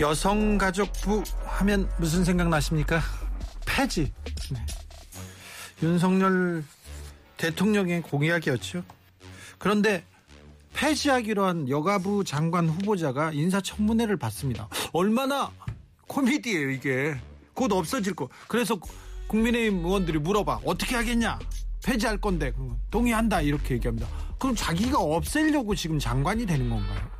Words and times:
여성가족부 0.00 1.22
하면 1.44 1.90
무슨 1.98 2.24
생각 2.24 2.48
나십니까? 2.48 3.00
폐지. 3.66 4.12
네. 4.50 4.66
윤석열 5.82 6.64
대통령의 7.36 8.00
공약이었죠. 8.02 8.82
그런데 9.58 10.04
폐지하기로 10.72 11.44
한 11.44 11.68
여가부 11.68 12.24
장관 12.24 12.68
후보자가 12.68 13.32
인사청문회를 13.32 14.16
받습니다. 14.16 14.68
얼마나 14.92 15.50
코미디예요 16.08 16.70
이게. 16.70 17.20
곧 17.52 17.70
없어질 17.72 18.14
거. 18.14 18.28
그래서 18.48 18.78
국민의힘 19.26 19.84
의원들이 19.84 20.18
물어봐. 20.18 20.60
어떻게 20.64 20.96
하겠냐? 20.96 21.38
폐지할 21.84 22.18
건데 22.18 22.52
동의한다 22.90 23.42
이렇게 23.42 23.74
얘기합니다. 23.74 24.08
그럼 24.38 24.54
자기가 24.56 24.98
없애려고 24.98 25.74
지금 25.74 25.98
장관이 25.98 26.46
되는 26.46 26.70
건가요? 26.70 27.19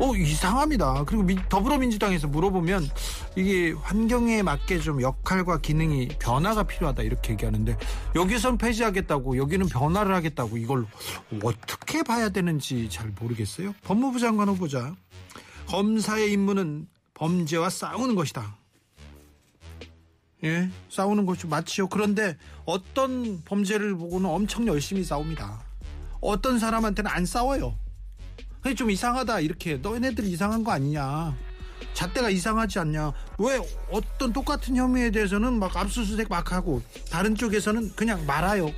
어 0.00 0.14
이상합니다. 0.14 1.04
그리고 1.06 1.24
미- 1.24 1.36
더불어민주당에서 1.48 2.28
물어보면 2.28 2.88
이게 3.36 3.72
환경에 3.72 4.42
맞게 4.42 4.78
좀 4.78 5.02
역할과 5.02 5.58
기능이 5.60 6.08
변화가 6.20 6.62
필요하다 6.64 7.02
이렇게 7.02 7.32
얘기하는데 7.32 7.76
여기선 8.14 8.58
폐지하겠다고 8.58 9.36
여기는 9.38 9.66
변화를 9.66 10.14
하겠다고 10.14 10.56
이걸 10.56 10.86
어떻게 11.42 12.04
봐야 12.04 12.28
되는지 12.28 12.88
잘 12.90 13.12
모르겠어요. 13.20 13.74
법무부 13.82 14.20
장관 14.20 14.48
후보자 14.48 14.94
검사의 15.66 16.32
임무는 16.32 16.86
범죄와 17.14 17.68
싸우는 17.68 18.14
것이다. 18.14 18.56
예, 20.44 20.70
싸우는 20.88 21.26
것이 21.26 21.48
맞지요. 21.48 21.88
그런데 21.88 22.36
어떤 22.64 23.42
범죄를 23.44 23.96
보고는 23.96 24.30
엄청 24.30 24.68
열심히 24.68 25.02
싸웁니다. 25.02 25.60
어떤 26.20 26.60
사람한테는 26.60 27.10
안 27.10 27.26
싸워요. 27.26 27.74
그게 28.60 28.74
좀 28.74 28.90
이상하다 28.90 29.40
이렇게. 29.40 29.76
너네들이 29.76 30.30
이상한 30.30 30.64
거 30.64 30.72
아니냐. 30.72 31.36
잣대가 31.94 32.30
이상하지 32.30 32.78
않냐. 32.80 33.12
왜 33.38 33.60
어떤 33.90 34.32
똑같은 34.32 34.76
혐의에 34.76 35.10
대해서는 35.10 35.58
막 35.58 35.76
압수수색 35.76 36.28
막 36.28 36.52
하고 36.52 36.82
다른 37.10 37.34
쪽에서는 37.34 37.92
그냥 37.94 38.24
말아요. 38.26 38.70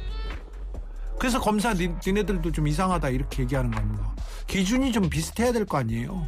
그래서 1.18 1.38
검사 1.40 1.74
니, 1.74 1.90
니네들도 2.06 2.52
좀 2.52 2.66
이상하다 2.66 3.10
이렇게 3.10 3.42
얘기하는 3.42 3.70
겁니다. 3.70 4.14
기준이 4.46 4.90
좀 4.92 5.08
비슷해야 5.10 5.52
될 5.52 5.66
거 5.66 5.76
아니에요? 5.78 6.26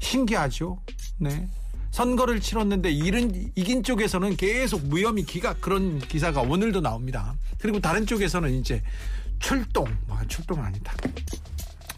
신기하죠? 0.00 0.80
네. 1.18 1.48
선거를 1.92 2.40
치렀는데 2.40 2.90
이른, 2.90 3.52
이긴 3.54 3.82
쪽에서는 3.82 4.36
계속 4.36 4.82
무혐의 4.86 5.24
기각 5.24 5.60
그런 5.60 5.98
기사가 6.00 6.40
오늘도 6.40 6.80
나옵니다. 6.80 7.34
그리고 7.58 7.78
다른 7.80 8.06
쪽에서는 8.06 8.50
이제 8.54 8.82
출동. 9.38 9.84
뭐 10.06 10.18
출동 10.26 10.62
아니다 10.62 10.92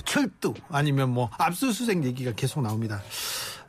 철도 0.04 0.54
아니면 0.68 1.10
뭐 1.10 1.30
압수수색 1.38 2.04
얘기가 2.04 2.32
계속 2.32 2.62
나옵니다. 2.62 3.02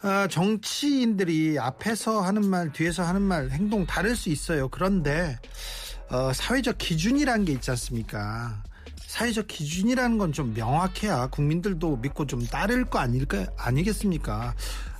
아, 0.01 0.27
정치인들이 0.27 1.57
앞에서 1.59 2.21
하는 2.21 2.45
말, 2.45 2.71
뒤에서 2.71 3.03
하는 3.03 3.21
말, 3.21 3.49
행동 3.49 3.85
다를 3.85 4.15
수 4.15 4.29
있어요. 4.29 4.67
그런데 4.69 5.37
어, 6.09 6.31
사회적 6.33 6.77
기준이라는 6.77 7.45
게 7.45 7.53
있지 7.53 7.71
않습니까? 7.71 8.61
사회적 9.07 9.47
기준이라는 9.47 10.17
건 10.17 10.33
좀 10.33 10.53
명확해야 10.53 11.27
국민들도 11.27 11.97
믿고 11.97 12.27
좀 12.27 12.45
따를 12.47 12.85
거 12.85 12.99
아닐까 12.99 13.45
아니겠습니까? 13.57 14.53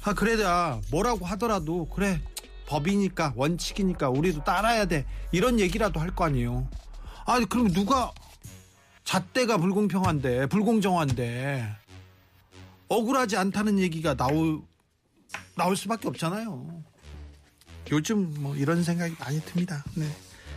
아 0.03 0.13
그래야 0.13 0.79
뭐라고 0.89 1.25
하더라도 1.25 1.85
그래 1.89 2.21
법이니까 2.67 3.33
원칙이니까 3.35 4.09
우리도 4.09 4.43
따라야 4.45 4.85
돼 4.85 5.05
이런 5.31 5.59
얘기라도 5.59 5.99
할 5.99 6.11
거 6.15 6.25
아니에요. 6.25 6.67
아니 7.25 7.45
그럼 7.45 7.67
누가 7.73 8.11
잣대가 9.05 9.57
불공평한데 9.57 10.47
불공정한데 10.47 11.73
억울하지 12.89 13.37
않다는 13.37 13.79
얘기가 13.79 14.15
나올 14.15 14.61
나올 15.55 15.77
수밖에 15.77 16.07
없잖아요. 16.09 16.83
요즘 17.91 18.33
뭐 18.41 18.55
이런 18.55 18.83
생각이 18.83 19.15
많이 19.19 19.39
듭니다. 19.41 19.83
네. 19.95 20.05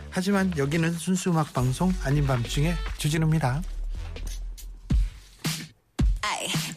하지만 0.09 0.51
여기는 0.57 0.91
순수 0.93 1.29
음악 1.29 1.53
방송 1.53 1.93
아닌 2.03 2.27
밤중에 2.27 2.73
주진우입니다. 2.97 3.61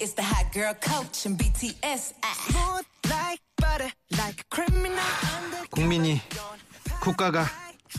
It's 0.02 0.14
the 0.14 0.24
hot 0.24 0.50
girl 0.52 0.74
coach 0.74 1.26
and 1.28 1.38
BTS. 1.38 2.14
Ay. 2.22 2.34
Smooth 2.50 2.84
like 3.08 3.40
butter, 3.56 3.92
like 4.18 4.42
a 4.42 4.46
criminal. 4.50 4.98
국민이 5.70 6.20
국가가 7.00 7.46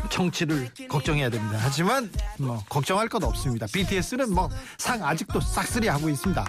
정치를 0.10 0.70
걱정해야 0.90 1.30
됩니다. 1.30 1.58
하지만 1.62 2.12
뭐 2.40 2.64
걱정할 2.70 3.08
건 3.10 3.24
없습니다. 3.24 3.66
BTS는 3.72 4.34
뭐 4.34 4.50
상 4.78 5.04
아직도 5.04 5.40
싹쓸이 5.42 5.88
하고 5.88 6.10
있습니다. 6.10 6.46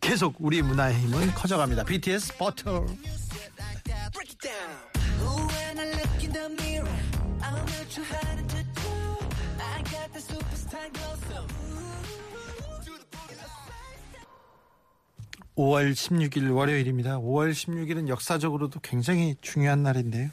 계속 0.00 0.34
우리 0.38 0.62
문화의 0.62 0.96
힘은 0.98 1.32
커져갑니다. 1.34 1.84
BTS 1.84 2.36
버터. 2.36 2.84
Break 4.12 4.30
it 4.30 4.38
down. 4.40 4.70
Ooh, 5.22 5.46
when 5.48 5.78
I 5.78 5.86
look 5.90 6.22
in 6.22 6.32
the 6.32 6.48
mirror, 6.60 6.88
I'm 7.40 7.54
not 7.54 7.88
too 7.90 8.04
hard 8.04 8.48
to 8.48 8.62
do. 8.62 8.90
I 9.58 9.82
got 9.84 10.12
the 10.12 10.20
superstar 10.20 10.90
glow, 10.92 11.16
so. 11.28 11.46
5월 15.56 15.92
16일 15.92 16.54
월요일입니다. 16.54 17.18
5월 17.18 17.52
16일은 17.52 18.08
역사적으로도 18.08 18.80
굉장히 18.80 19.36
중요한 19.42 19.82
날인데요. 19.82 20.30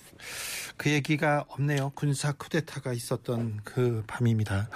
그 0.80 0.90
얘기가 0.90 1.44
없네요. 1.50 1.92
군사 1.94 2.32
쿠데타가 2.32 2.94
있었던 2.94 3.60
그 3.66 4.02
밤입니다. 4.08 4.70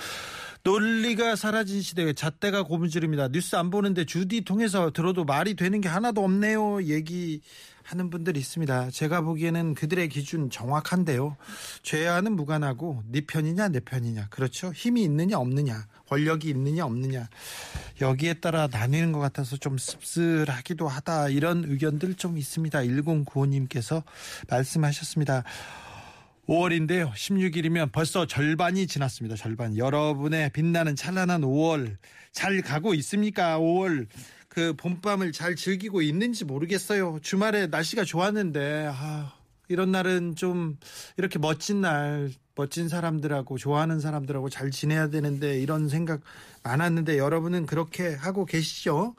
논리가 0.64 1.38
사라진 1.38 1.82
시대에 1.82 2.12
잣대가 2.12 2.64
고무줄입니다. 2.64 3.30
뉴스 3.30 3.56
안 3.56 3.70
보는데 3.70 4.04
주디 4.04 4.42
통해서 4.42 4.92
들어도 4.92 5.24
말이 5.24 5.56
되는 5.56 5.80
게 5.80 5.88
하나도 5.88 6.22
없네요. 6.22 6.84
얘기하는 6.84 8.10
분들이 8.10 8.42
있습니다. 8.42 8.90
제가 8.90 9.22
보기에는 9.22 9.76
그들의 9.76 10.10
기준 10.10 10.50
정확한데요. 10.50 11.38
죄와는 11.84 12.36
무관하고 12.36 13.02
네 13.08 13.22
편이냐 13.22 13.70
내 13.70 13.80
편이냐 13.80 14.28
그렇죠. 14.28 14.74
힘이 14.74 15.04
있느냐 15.04 15.38
없느냐 15.38 15.88
권력이 16.10 16.50
있느냐 16.50 16.86
없느냐 16.86 17.30
여기에 18.02 18.36
따라 18.36 18.68
나뉘는 18.68 19.14
것 19.14 19.20
같아서 19.20 19.56
좀 19.56 19.78
씁쓸하기도 19.78 20.86
하다 20.86 21.30
이런 21.30 21.64
의견들 21.64 22.16
좀 22.16 22.38
있습니다. 22.38 22.80
1095님께서 22.80 24.04
말씀하셨습니다. 24.50 25.44
5월인데요. 26.48 27.12
16일이면 27.14 27.92
벌써 27.92 28.26
절반이 28.26 28.88
지났습니다. 28.88 29.36
절반. 29.36 29.78
여러분의 29.78 30.50
빛나는 30.52 30.96
찬란한 30.96 31.42
5월 31.42 31.96
잘 32.34 32.62
가고 32.62 32.94
있습니까? 32.96 33.58
5월 33.60 34.08
그 34.50 34.74
봄밤을 34.76 35.32
잘 35.32 35.56
즐기고 35.56 36.02
있는지 36.02 36.44
모르겠어요. 36.44 37.20
주말에 37.22 37.68
날씨가 37.68 38.04
좋았는데 38.04 38.90
아, 38.94 39.34
이런 39.70 39.92
날은 39.92 40.36
좀 40.36 40.78
이렇게 41.18 41.40
멋진 41.40 41.82
날 41.82 42.30
멋진 42.56 42.90
사람들하고 42.90 43.58
좋아하는 43.58 44.00
사람들하고 44.00 44.50
잘 44.50 44.70
지내야 44.70 45.10
되는데 45.10 45.60
이런 45.60 45.88
생각 45.88 46.22
많았는데 46.64 47.18
여러분은 47.18 47.66
그렇게 47.66 48.14
하고 48.14 48.46
계시죠? 48.46 49.16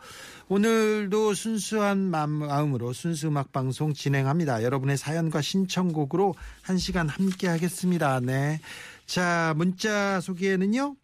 오늘도 0.48 1.34
순수한 1.34 1.98
마음으로 2.10 2.92
순수 2.92 3.28
음악 3.28 3.50
방송 3.52 3.94
진행합니다. 3.94 4.62
여러분의 4.62 4.96
사연과 4.98 5.40
신청곡으로 5.40 6.34
한 6.62 6.76
시간 6.76 7.08
함께 7.08 7.48
하겠습니다. 7.48 8.20
네. 8.20 8.60
자, 9.06 9.54
문자 9.56 10.20
소개는요. 10.20 10.96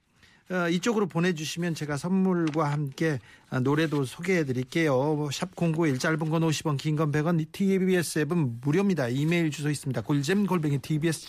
어, 0.51 0.69
이쪽으로 0.69 1.07
보내주시면 1.07 1.75
제가 1.75 1.97
선물과 1.97 2.71
함께 2.71 3.19
아, 3.49 3.61
노래도 3.61 4.05
소개해 4.05 4.45
드릴게요. 4.45 5.29
샵091 5.31 5.99
짧은 6.01 6.19
건 6.19 6.43
50원, 6.43 6.77
긴 6.77 6.97
건 6.97 7.13
100원, 7.13 7.47
TBS 7.53 8.19
앱은 8.21 8.61
무료입니다. 8.61 9.09
이메일 9.09 9.51
주소 9.51 9.71
있습니다. 9.71 10.03
골잼 10.03 10.47
골뱅이 10.47 10.79
tbs 10.79 11.29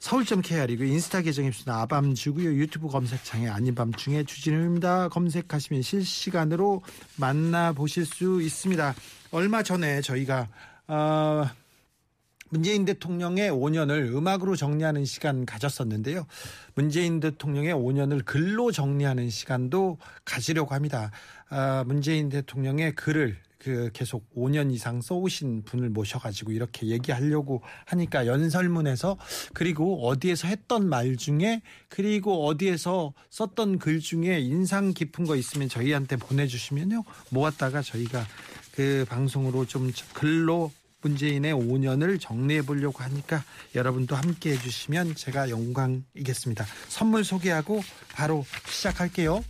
서울점 0.00 0.42
KR이고 0.42 0.84
인스타 0.84 1.22
계정이 1.22 1.48
있습니다. 1.48 1.74
아밤주고요. 1.74 2.54
유튜브 2.54 2.88
검색창에 2.88 3.48
아닌 3.48 3.74
밤중에 3.74 4.22
주진우입니다. 4.24 5.08
검색하시면 5.08 5.82
실시간으로 5.82 6.82
만나보실 7.16 8.06
수 8.06 8.40
있습니다. 8.40 8.94
얼마 9.32 9.62
전에 9.62 10.00
저희가 10.00 10.48
어, 10.86 11.44
문재인 12.50 12.84
대통령의 12.84 13.50
5년을 13.50 14.14
음악으로 14.14 14.56
정리하는 14.56 15.04
시간 15.04 15.44
가졌었는데요. 15.44 16.26
문재인 16.74 17.20
대통령의 17.20 17.74
5년을 17.74 18.24
글로 18.24 18.70
정리하는 18.70 19.28
시간도 19.30 19.98
가지려고 20.24 20.74
합니다. 20.74 21.10
아, 21.50 21.84
문재인 21.86 22.28
대통령의 22.28 22.94
글을 22.94 23.36
그그 23.68 23.90
계속 23.92 24.34
5년 24.34 24.72
이상 24.72 25.02
써오신 25.02 25.64
분을 25.64 25.90
모셔가지고 25.90 26.52
이렇게 26.52 26.86
얘기하려고 26.86 27.62
하니까 27.84 28.26
연설문에서 28.26 29.18
그리고 29.52 30.08
어디에서 30.08 30.48
했던 30.48 30.88
말 30.88 31.16
중에 31.16 31.60
그리고 31.88 32.46
어디에서 32.46 33.12
썼던 33.28 33.78
글 33.78 34.00
중에 34.00 34.40
인상 34.40 34.94
깊은 34.94 35.26
거 35.26 35.36
있으면 35.36 35.68
저희한테 35.68 36.16
보내주시면요 36.16 37.04
모았다가 37.30 37.82
저희가 37.82 38.26
그 38.72 39.04
방송으로 39.08 39.66
좀 39.66 39.92
글로 40.14 40.72
문재인의 41.02 41.54
5년을 41.54 42.18
정리해 42.20 42.62
보려고 42.62 43.04
하니까 43.04 43.44
여러분도 43.74 44.16
함께 44.16 44.52
해주시면 44.52 45.14
제가 45.14 45.50
영광이겠습니다. 45.50 46.66
선물 46.88 47.22
소개하고 47.22 47.82
바로 48.12 48.44
시작할게요. 48.66 49.44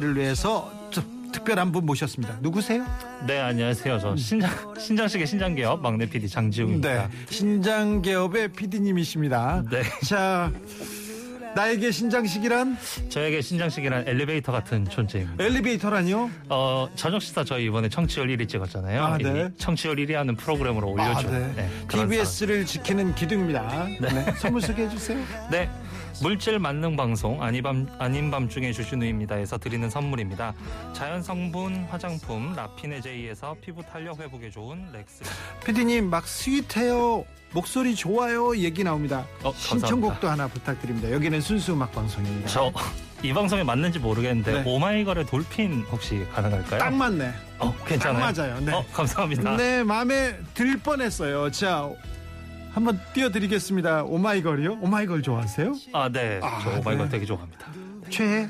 소개를 0.00 0.16
위해서 0.16 0.72
좀 0.90 1.30
특별한 1.32 1.70
분 1.70 1.86
모셨습니다. 1.86 2.38
누구세요? 2.40 2.84
네, 3.26 3.38
안녕하세요. 3.38 3.98
저 4.00 4.16
신장, 4.16 4.50
신장식의 4.78 5.26
신장개업 5.26 5.80
막내 5.80 6.06
PD 6.06 6.28
장지웅입니다. 6.28 7.08
네, 7.08 7.08
신장개업의 7.28 8.48
PD님이십니다. 8.48 9.62
네. 9.70 9.82
자, 10.06 10.50
나에게 11.54 11.90
신장식이란 11.90 12.76
저에게 13.08 13.40
신장식이란 13.40 14.08
엘리베이터 14.08 14.50
같은 14.50 14.88
존재입니다. 14.88 15.44
엘리베이터라니요? 15.44 16.30
어, 16.48 16.88
저녁 16.96 17.22
식사 17.22 17.44
저희 17.44 17.66
이번에 17.66 17.88
청취율 17.88 18.28
1위 18.28 18.48
찍었잖아요. 18.48 19.02
아, 19.04 19.18
네. 19.18 19.50
이 19.54 19.58
청취율 19.58 19.96
1위 19.96 20.12
하는 20.14 20.36
프로그램으로 20.36 20.90
올려줘. 20.90 21.28
아, 21.28 21.30
네. 21.30 21.68
그런 21.86 22.08
TBS를 22.08 22.66
지키는 22.66 23.14
기둥입니다. 23.14 23.86
네. 24.00 24.32
선물 24.38 24.62
소개해 24.62 24.88
주세요. 24.88 25.18
사람. 25.26 25.50
네. 25.50 25.70
물질 26.22 26.58
만능 26.58 26.96
방송 26.96 27.42
아닌 27.42 27.62
밤 27.62 27.86
아닌 27.98 28.30
밤중에 28.30 28.72
주슈누입니다에서 28.72 29.58
드리는 29.58 29.88
선물입니다. 29.88 30.54
자연 30.92 31.22
성분 31.22 31.86
화장품 31.90 32.52
라피네제이에서 32.54 33.56
피부 33.60 33.82
탄력 33.82 34.18
회복에 34.20 34.50
좋은 34.50 34.90
렉스. 34.92 35.24
PD님 35.64 36.10
막 36.10 36.26
스윗해요. 36.26 37.24
목소리 37.52 37.94
좋아요. 37.94 38.56
얘기 38.56 38.84
나옵니다. 38.84 39.26
어, 39.42 39.52
신청곡도 39.52 40.28
하나 40.28 40.46
부탁드립니다. 40.48 41.10
여기는 41.10 41.40
순수 41.40 41.72
음악 41.72 41.92
방송입니다. 41.92 42.48
저 42.48 42.72
이 43.22 43.34
방송에 43.34 43.62
맞는지 43.62 43.98
모르겠는데 43.98 44.62
네. 44.62 44.62
오마이걸의 44.64 45.26
돌핀 45.26 45.84
혹시 45.90 46.26
가능할까요? 46.32 46.80
딱 46.80 46.94
맞네. 46.94 47.30
어, 47.58 47.74
괜찮아요. 47.86 48.18
딱 48.18 48.42
맞아요. 48.42 48.60
네. 48.60 48.72
어, 48.72 48.82
감사합니다. 48.94 49.56
네, 49.58 49.84
마음에 49.84 50.34
들 50.54 50.78
뻔했어요. 50.78 51.50
자, 51.50 51.90
한번 52.72 53.00
띄워드리겠습니다. 53.12 54.04
오마이걸이요? 54.04 54.78
오마이걸 54.80 55.22
좋아하세요? 55.22 55.74
아, 55.92 56.08
네. 56.08 56.40
아, 56.42 56.60
저 56.62 56.70
오마이걸 56.78 57.06
네. 57.06 57.08
되게 57.08 57.26
좋아합니다. 57.26 57.66
최애? 58.10 58.48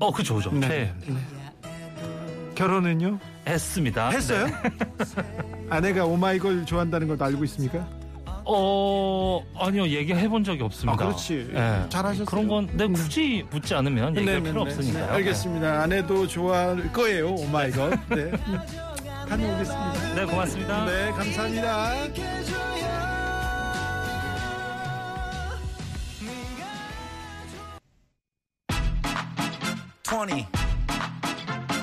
어, 0.00 0.12
그죠, 0.12 0.34
그죠. 0.36 0.50
네. 0.52 0.68
최 0.68 0.94
결혼은요? 2.54 3.18
했습니다. 3.46 4.10
했어요? 4.10 4.46
네. 4.46 5.66
아내가 5.70 6.04
오마이걸 6.04 6.66
좋아한다는 6.66 7.08
것도 7.08 7.24
알고 7.24 7.44
있습니까? 7.44 7.86
어, 8.46 9.42
아니요, 9.58 9.86
얘기해 9.86 10.28
본 10.28 10.44
적이 10.44 10.64
없습니다. 10.64 10.92
아, 10.92 10.96
그렇지. 10.96 11.48
네. 11.52 11.86
잘하셨어요. 11.88 12.26
그런 12.26 12.46
건, 12.46 12.68
네, 12.74 12.86
굳이 12.86 13.44
묻지 13.50 13.74
않으면 13.74 14.16
얘기할 14.16 14.42
네, 14.42 14.50
필요 14.50 14.64
네, 14.64 14.70
없으니까요. 14.70 15.06
네, 15.06 15.12
알겠습니다. 15.12 15.82
아내도 15.82 16.26
좋아할 16.26 16.92
거예요. 16.92 17.30
오마이걸. 17.30 17.90
네. 18.10 18.30
다녀오겠습니다. 19.28 19.92
네, 19.92 20.14
네, 20.14 20.24
고맙습니다. 20.26 20.84
네, 20.84 21.10
감사합니다. 21.12 22.73
20, 30.14 30.46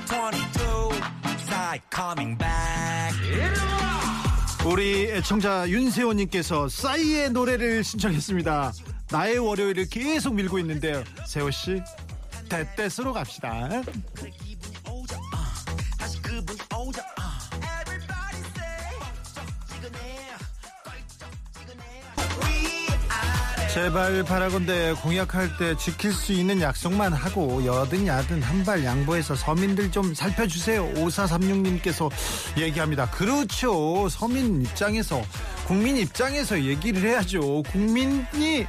22, 0.08 0.94
side 1.44 1.84
coming 1.94 2.38
back. 2.38 3.14
우리 4.66 5.12
애청자 5.12 5.68
윤세호님께서 5.68 6.70
싸이의 6.70 7.32
노래를 7.32 7.84
신청했습니다. 7.84 8.72
나의 9.12 9.38
월요일을 9.38 9.90
계속 9.90 10.34
밀고 10.36 10.60
있는데요. 10.60 11.04
세호 11.28 11.52
씨, 11.52 11.82
대떼스로 12.48 13.12
갑시다. 13.12 13.68
제발 23.74 24.22
바라건대 24.24 24.94
공약할 25.02 25.56
때 25.56 25.78
지킬 25.78 26.12
수 26.12 26.34
있는 26.34 26.60
약속만 26.60 27.14
하고 27.14 27.64
여든 27.66 28.06
야든 28.06 28.42
한 28.42 28.62
발 28.66 28.84
양보해서 28.84 29.34
서민들 29.34 29.90
좀 29.92 30.14
살펴주세요. 30.14 30.94
5436님께서 30.94 32.12
얘기합니다. 32.58 33.10
그렇죠. 33.10 34.08
서민 34.10 34.62
입장에서 34.62 35.22
국민 35.66 35.98
입장에서 35.98 36.62
얘기를 36.62 37.02
해야죠. 37.02 37.64
국민이 37.72 38.68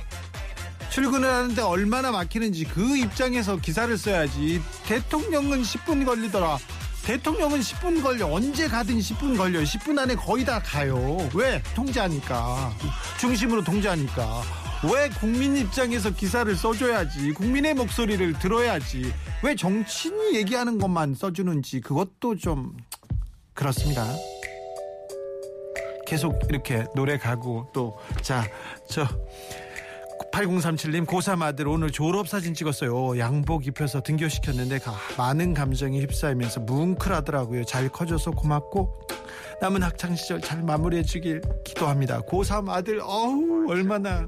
출근을 0.89 1.29
하는데 1.29 1.61
얼마나 1.63 2.11
막히는지 2.11 2.65
그 2.65 2.97
입장에서 2.97 3.57
기사를 3.57 3.99
써야지. 3.99 4.63
대통령은 4.87 5.63
10분 5.63 6.07
걸리더라. 6.07 6.59
대통령은 7.05 7.61
10분 7.61 8.03
걸려. 8.03 8.29
언제 8.33 8.69
가든 8.69 8.99
10분 8.99 9.37
걸려. 9.37 9.61
10분 9.61 9.99
안에 9.99 10.15
거의 10.15 10.45
다 10.45 10.63
가요. 10.63 11.29
왜? 11.35 11.61
통제하니까. 11.75 12.73
중심으로 13.19 13.63
통제하니까. 13.65 14.62
왜 14.85 15.09
국민 15.21 15.57
입장에서 15.57 16.11
기사를 16.11 16.55
써줘야지. 16.57 17.33
국민의 17.35 17.75
목소리를 17.75 18.33
들어야지. 18.41 19.13
왜 19.45 19.55
정치인이 19.55 20.35
얘기하는 20.37 20.79
것만 20.79 21.15
써주는지 21.15 21.81
그것도 21.81 22.37
좀 22.37 22.77
그렇습니다. 23.55 24.05
계속 26.07 26.39
이렇게 26.49 26.85
노래 26.95 27.17
가고 27.17 27.69
또 27.73 27.97
자 28.23 28.43
저 28.89 29.07
8037님 30.33 31.07
고3 31.07 31.43
아들 31.43 31.69
오늘 31.69 31.91
졸업사진 31.91 32.55
찍었어요 32.55 33.19
양복 33.19 33.67
입혀서 33.67 34.03
등교시켰는데 34.03 34.79
가- 34.79 34.95
많은 35.19 35.53
감정이 35.55 36.01
휩싸이면서 36.01 36.61
뭉클하더라고요 36.61 37.65
잘 37.65 37.89
커져서 37.89 38.31
고맙고 38.33 39.01
남은 39.61 39.83
학창시절 39.83 40.41
잘 40.41 40.63
마무리해 40.63 41.03
주길 41.03 41.43
기도합니다 41.65 42.21
고3 42.23 42.69
아들 42.71 43.01
어우 43.01 43.67
얼마나 43.71 44.27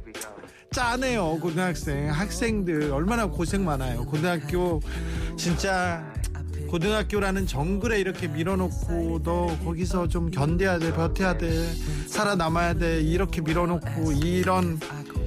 짜네요 0.74 1.38
고등학생. 1.38 2.10
학생들 2.10 2.90
얼마나 2.90 3.26
고생 3.26 3.64
많아요. 3.64 4.04
고등학교 4.06 4.80
진짜 5.36 6.04
고등학교라는 6.68 7.46
정글에 7.46 8.00
이렇게 8.00 8.26
밀어놓고 8.26 9.22
너 9.22 9.56
거기서 9.64 10.08
좀 10.08 10.32
견뎌야 10.32 10.80
돼 10.80 10.92
버텨야 10.92 11.38
돼 11.38 11.48
살아남아야 12.08 12.74
돼 12.74 13.00
이렇게 13.02 13.40
밀어놓고 13.40 14.10
이런 14.24 14.80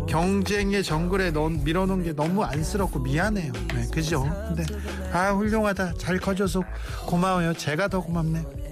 경쟁의 0.09 0.83
정글에 0.83 1.31
너 1.31 1.47
밀어놓은 1.47 2.03
게 2.03 2.13
너무 2.13 2.43
안쓰럽고 2.43 2.99
미안해요. 2.99 3.53
네, 3.73 3.87
그죠? 3.93 4.23
근데 4.49 4.65
아 5.13 5.31
훌륭하다. 5.31 5.93
잘 5.97 6.19
커져서 6.19 6.61
고마워요. 7.05 7.53
제가 7.53 7.87
더 7.87 8.01
고맙네 8.01 8.66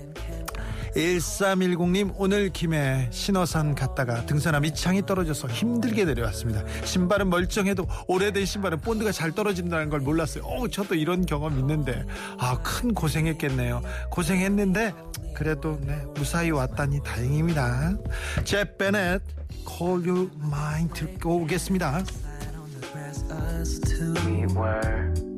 1310님 0.95 2.13
오늘 2.17 2.49
김해 2.49 3.07
신어산 3.11 3.75
갔다가 3.75 4.25
등산화 4.25 4.61
밑창이 4.61 5.05
떨어져서 5.05 5.49
힘들게 5.49 6.05
내려왔습니다. 6.05 6.63
신발은 6.85 7.29
멀쩡해도 7.29 7.85
오래된 8.07 8.45
신발은 8.45 8.79
본드가 8.79 9.11
잘 9.11 9.31
떨어진다는 9.33 9.89
걸 9.89 9.99
몰랐어요. 9.99 10.43
어 10.45 10.67
저도 10.67 10.95
이런 10.95 11.25
경험 11.25 11.59
있는데. 11.59 12.03
아 12.37 12.55
큰 12.63 12.93
고생했겠네요. 12.93 13.81
고생했는데 14.09 14.93
그래도 15.35 15.77
네, 15.81 16.01
무사히 16.15 16.51
왔다니 16.51 17.01
다행입니다. 17.03 17.95
제 18.45 18.63
베넷 18.77 19.21
Call 19.67 20.07
You 20.07 20.29
Mine 20.41 20.89
듣고 20.93 21.41
오겠습니다. 21.41 22.03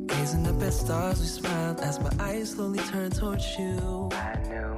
Gazing 0.07 0.47
up 0.47 0.61
at 0.63 0.73
stars. 0.73 1.19
We 1.21 1.27
smiled 1.27 1.79
as 1.81 1.99
my 1.99 2.09
eyes 2.19 2.51
slowly 2.51 2.79
turned 2.91 3.15
towards 3.15 3.45
you. 3.59 4.09
I 4.13 4.35
knew 4.47 4.75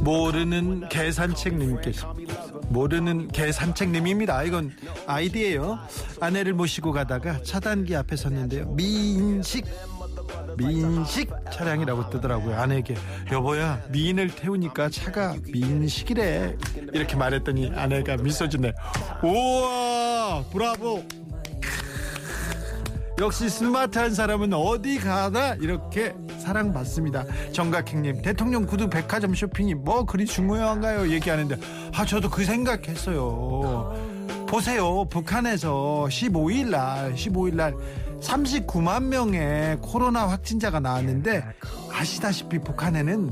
모르는 0.00 0.88
개산책님께서 0.88 2.14
모르는 2.68 3.28
개산책님입니다. 3.28 4.42
이건 4.44 4.72
아이디예요. 5.06 5.78
아내를 6.20 6.54
모시고 6.54 6.92
가다가 6.92 7.42
차단기 7.42 7.96
앞에 7.96 8.16
섰는데요. 8.16 8.66
미인식 8.70 9.66
민식 10.56 11.30
차량이라고 11.50 12.10
뜨더라고요. 12.10 12.56
아내에게 12.56 12.94
여보야 13.32 13.82
미인을 13.90 14.28
태우니까 14.28 14.90
차가 14.90 15.36
민식이래 15.46 16.56
이렇게 16.92 17.16
말했더니 17.16 17.72
아내가 17.74 18.16
미소 18.16 18.48
짓네. 18.48 18.72
우와 19.22 20.44
브라보. 20.52 21.04
역시 23.20 23.50
스마트한 23.50 24.14
사람은 24.14 24.54
어디 24.54 24.98
가나 24.98 25.54
이렇게 25.56 26.14
사랑받습니다. 26.38 27.26
정각행님 27.52 28.22
대통령 28.22 28.64
구두 28.64 28.88
백화점 28.88 29.34
쇼핑이 29.34 29.74
뭐 29.74 30.06
그리 30.06 30.24
중요한가요? 30.24 31.10
얘기하는데 31.10 31.58
아 31.94 32.06
저도 32.06 32.30
그 32.30 32.46
생각했어요. 32.46 33.94
보세요 34.48 35.04
북한에서 35.04 36.06
15일 36.08 36.70
날 36.70 37.14
15일 37.14 37.56
날 37.56 37.74
39만 38.22 39.02
명의 39.02 39.76
코로나 39.82 40.26
확진자가 40.26 40.80
나왔는데 40.80 41.44
아시다시피 41.92 42.58
북한에는 42.58 43.30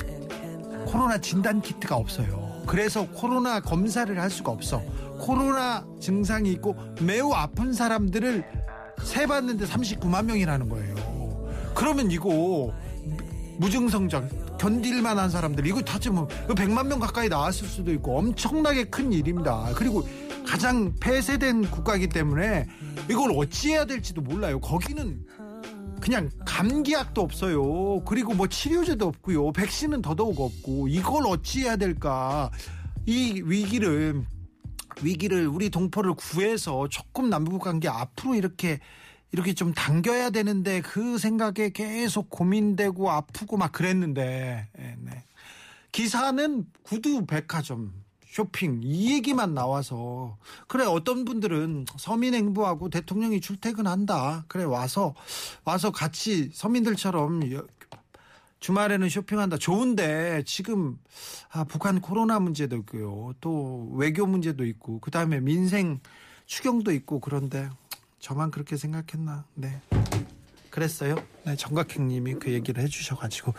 코로나 0.85 1.17
진단 1.17 1.63
키트가 1.63 1.97
없어요. 1.97 2.63
그래서 2.67 3.09
코로나 3.09 3.61
검사를 3.61 4.21
할 4.21 4.29
수가 4.29 4.53
없어. 4.53 4.83
코로나 5.19 5.87
증상이 5.99 6.53
있고 6.53 6.77
매우 7.01 7.33
아픈 7.33 7.73
사람들을 7.73 8.68
세봤는데 9.03 9.67
39만 9.67 10.25
명이라는 10.25 10.69
거예요. 10.69 10.95
그러면 11.75 12.11
이거 12.11 12.73
무증상자 13.59 14.23
견딜만 14.59 15.19
한 15.19 15.31
사람들 15.31 15.67
이거 15.67 15.81
다치면 15.81 16.27
100만 16.49 16.87
명 16.87 16.99
가까이 16.99 17.29
나왔을 17.29 17.67
수도 17.67 17.93
있고 17.93 18.19
엄청나게 18.19 18.85
큰 18.85 19.13
일입니다. 19.13 19.71
그리고 19.75 20.07
가장 20.47 20.93
폐쇄된 21.01 21.71
국가이기 21.71 22.09
때문에 22.09 22.67
이걸 23.11 23.33
어찌해야 23.37 23.85
될지도 23.85 24.21
몰라요. 24.21 24.61
거기는 24.61 25.25
그냥 26.01 26.31
감기약도 26.47 27.21
없어요. 27.21 28.03
그리고 28.05 28.33
뭐 28.35 28.47
치료제도 28.47 29.07
없고요. 29.07 29.53
백신은 29.53 30.03
더더욱 30.03 30.41
없고 30.41 30.89
이걸 30.89 31.27
어찌해야 31.27 31.77
될까? 31.77 32.51
이 33.07 33.43
위기를 33.45 34.25
위기를 35.03 35.47
우리 35.47 35.71
동포를 35.71 36.15
구해서 36.15 36.89
조금 36.89 37.31
남북 37.31 37.63
관계 37.63 37.89
앞으로 37.89 38.35
이렇게 38.35 38.81
이렇게 39.31 39.53
좀 39.53 39.75
당겨야 39.75 40.31
되는데 40.31 40.81
그 40.81 41.19
생각에 41.19 41.71
계속 41.75 42.31
고민되고 42.31 43.11
아프고 43.11 43.57
막 43.57 43.73
그랬는데 43.73 44.69
예, 44.79 44.97
네. 44.99 45.25
기사는 45.93 46.65
구두 46.83 47.27
백화점 47.27 47.93
쇼핑 48.27 48.81
이 48.83 49.13
얘기만 49.15 49.55
나와서 49.55 50.37
그래 50.67 50.85
어떤 50.85 51.25
분들은 51.25 51.87
서민 51.97 52.35
행보하고 52.35 52.89
대통령이 52.89 53.41
출퇴근한다 53.41 54.45
그래 54.49 54.65
와서 54.65 55.15
와서 55.65 55.91
같이 55.91 56.51
서민들처럼 56.53 57.53
여- 57.53 57.67
주말에는 58.61 59.09
쇼핑한다. 59.09 59.57
좋은데 59.59 60.43
지금 60.47 60.99
아, 61.51 61.65
북한 61.65 62.01
코로나 62.01 62.41
문제도 62.41 62.77
있고요. 62.77 63.33
또 63.41 63.91
외교 63.95 64.27
문제도 64.27 64.65
있고 64.65 64.99
그 65.01 65.11
다음에 65.11 65.41
민생 65.41 66.01
추경도 66.47 66.93
있고 66.93 67.21
그런데 67.21 67.69
저만 68.19 68.51
그렇게 68.51 68.77
생각했나? 68.77 69.45
네. 69.55 69.81
그랬어요? 70.71 71.17
네 71.45 71.57
정각행님이 71.57 72.35
그 72.35 72.53
얘기를 72.53 72.83
해주셔가지고. 72.83 73.53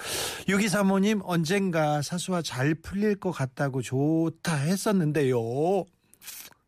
6235님 0.48 1.22
언젠가 1.24 2.02
사수와 2.02 2.42
잘 2.42 2.76
풀릴 2.76 3.16
것 3.16 3.32
같다고 3.32 3.82
좋다 3.82 4.56
했었는데요. 4.56 5.40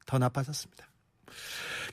더 0.06 0.18
나빠졌습니다 0.18 0.88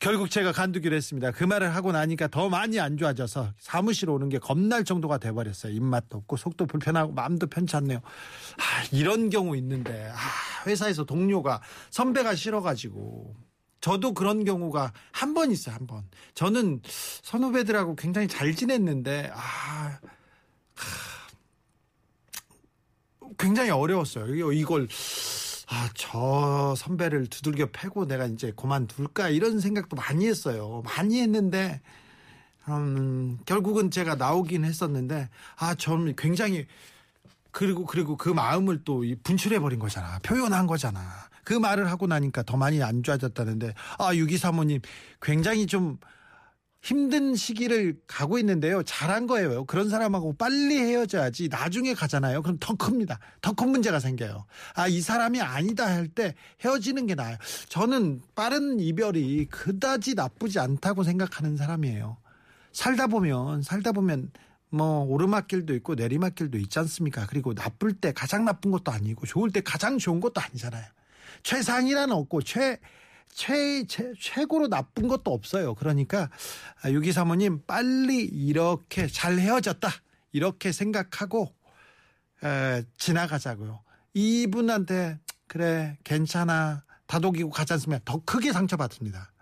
결국 0.00 0.30
제가 0.30 0.52
간두기로 0.52 0.94
했습니다. 0.94 1.30
그 1.32 1.44
말을 1.44 1.74
하고 1.74 1.92
나니까 1.92 2.28
더 2.28 2.48
많이 2.48 2.78
안 2.78 2.96
좋아져서 2.96 3.52
사무실 3.58 4.10
오는 4.10 4.28
게 4.28 4.38
겁날 4.38 4.84
정도가 4.84 5.18
돼버렸어요. 5.18 5.72
입맛도 5.72 6.18
없고 6.18 6.36
속도 6.36 6.66
불편하고 6.66 7.12
마음도 7.12 7.46
편치 7.46 7.76
않네요. 7.76 7.98
아, 7.98 8.62
이런 8.92 9.30
경우 9.30 9.56
있는데 9.56 10.10
아, 10.12 10.16
회사에서 10.66 11.04
동료가 11.04 11.60
선배가 11.90 12.34
싫어가지고 12.34 13.34
저도 13.80 14.12
그런 14.14 14.44
경우가 14.44 14.92
한 15.12 15.34
번 15.34 15.50
있어요. 15.52 15.74
한 15.76 15.86
번. 15.86 16.04
저는 16.34 16.80
선후배들하고 17.22 17.94
굉장히 17.96 18.26
잘 18.28 18.54
지냈는데 18.54 19.30
아 19.34 19.98
굉장히 23.38 23.70
어려웠어요. 23.70 24.52
이걸 24.52 24.88
아, 25.70 25.88
저 25.94 26.74
선배를 26.76 27.26
두들겨 27.26 27.66
패고 27.72 28.06
내가 28.06 28.26
이제 28.26 28.52
그만둘까 28.56 29.28
이런 29.28 29.60
생각도 29.60 29.96
많이 29.96 30.26
했어요. 30.26 30.82
많이 30.84 31.20
했는데 31.20 31.80
음, 32.68 33.38
결국은 33.44 33.90
제가 33.90 34.14
나오긴 34.14 34.64
했었는데 34.64 35.28
아, 35.56 35.74
저는 35.74 36.16
굉장히 36.16 36.66
그리고 37.50 37.84
그리고 37.84 38.16
그 38.16 38.30
마음을 38.30 38.82
또이 38.84 39.16
분출해 39.16 39.58
버린 39.58 39.78
거잖아. 39.78 40.18
표현한 40.20 40.66
거잖아. 40.66 41.00
그 41.44 41.54
말을 41.54 41.90
하고 41.90 42.06
나니까 42.06 42.42
더 42.42 42.56
많이 42.56 42.82
안 42.82 43.02
좋아졌다는데 43.02 43.74
아, 43.98 44.14
유기 44.14 44.38
사모님 44.38 44.80
굉장히 45.20 45.66
좀 45.66 45.98
힘든 46.80 47.34
시기를 47.34 47.96
가고 48.06 48.38
있는데요. 48.38 48.82
잘한 48.84 49.26
거예요. 49.26 49.64
그런 49.64 49.88
사람하고 49.88 50.34
빨리 50.36 50.78
헤어져야지 50.78 51.48
나중에 51.48 51.92
가잖아요. 51.94 52.40
그럼 52.42 52.56
더 52.60 52.74
큽니다. 52.76 53.18
더 53.42 53.52
큰 53.52 53.70
문제가 53.70 53.98
생겨요. 53.98 54.46
아, 54.74 54.86
이 54.86 55.00
사람이 55.00 55.40
아니다 55.40 55.86
할 55.86 56.08
때 56.08 56.34
헤어지는 56.60 57.06
게 57.06 57.14
나아요. 57.16 57.36
저는 57.68 58.22
빠른 58.36 58.78
이별이 58.80 59.46
그다지 59.46 60.14
나쁘지 60.14 60.58
않다고 60.60 61.02
생각하는 61.02 61.56
사람이에요. 61.56 62.16
살다 62.72 63.08
보면 63.08 63.62
살다 63.62 63.92
보면 63.92 64.30
뭐 64.70 65.00
오르막길도 65.04 65.74
있고 65.76 65.94
내리막길도 65.96 66.58
있지 66.58 66.78
않습니까? 66.78 67.26
그리고 67.26 67.54
나쁠 67.54 67.94
때 67.94 68.12
가장 68.12 68.44
나쁜 68.44 68.70
것도 68.70 68.92
아니고 68.92 69.26
좋을 69.26 69.50
때 69.50 69.60
가장 69.60 69.98
좋은 69.98 70.20
것도 70.20 70.40
아니잖아요. 70.40 70.84
최상이라는 71.42 72.14
없고 72.14 72.42
최 72.42 72.78
최, 73.32 73.84
최, 73.86 74.12
최고로 74.18 74.68
나쁜 74.68 75.08
것도 75.08 75.32
없어요. 75.32 75.74
그러니까, 75.74 76.30
아, 76.82 76.90
유기 76.90 77.12
사모님, 77.12 77.62
빨리 77.66 78.24
이렇게 78.24 79.06
잘 79.06 79.38
헤어졌다. 79.38 79.88
이렇게 80.32 80.72
생각하고, 80.72 81.54
에, 82.44 82.84
지나가자고요. 82.96 83.82
이분한테, 84.14 85.18
그래, 85.46 85.96
괜찮아. 86.04 86.84
다독이고 87.06 87.50
가지 87.50 87.72
않으면 87.72 88.00
더 88.04 88.22
크게 88.24 88.52
상처받습니다. 88.52 89.32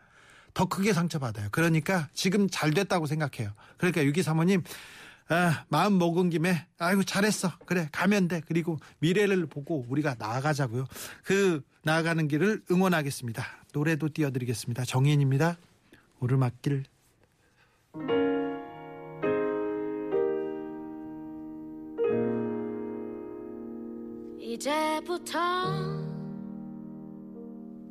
더 0.54 0.66
크게 0.66 0.92
상처받아요. 0.92 1.48
그러니까 1.50 2.08
지금 2.14 2.48
잘 2.48 2.70
됐다고 2.70 3.06
생각해요. 3.06 3.52
그러니까 3.76 4.04
유기 4.04 4.22
사모님, 4.22 4.62
아, 5.28 5.64
마음 5.68 5.98
먹은 5.98 6.30
김에 6.30 6.66
아이고 6.78 7.02
잘했어. 7.02 7.50
그래 7.66 7.88
가면 7.90 8.28
돼. 8.28 8.42
그리고 8.46 8.78
미래를 9.00 9.46
보고 9.46 9.84
우리가 9.88 10.14
나아가자고요. 10.18 10.86
그 11.24 11.62
나아가는 11.82 12.28
길을 12.28 12.62
응원하겠습니다. 12.70 13.44
노래도 13.72 14.08
띄워드리겠습니다. 14.08 14.84
정인입니다. 14.84 15.56
오르막길. 16.20 16.84
이제부터 24.40 25.38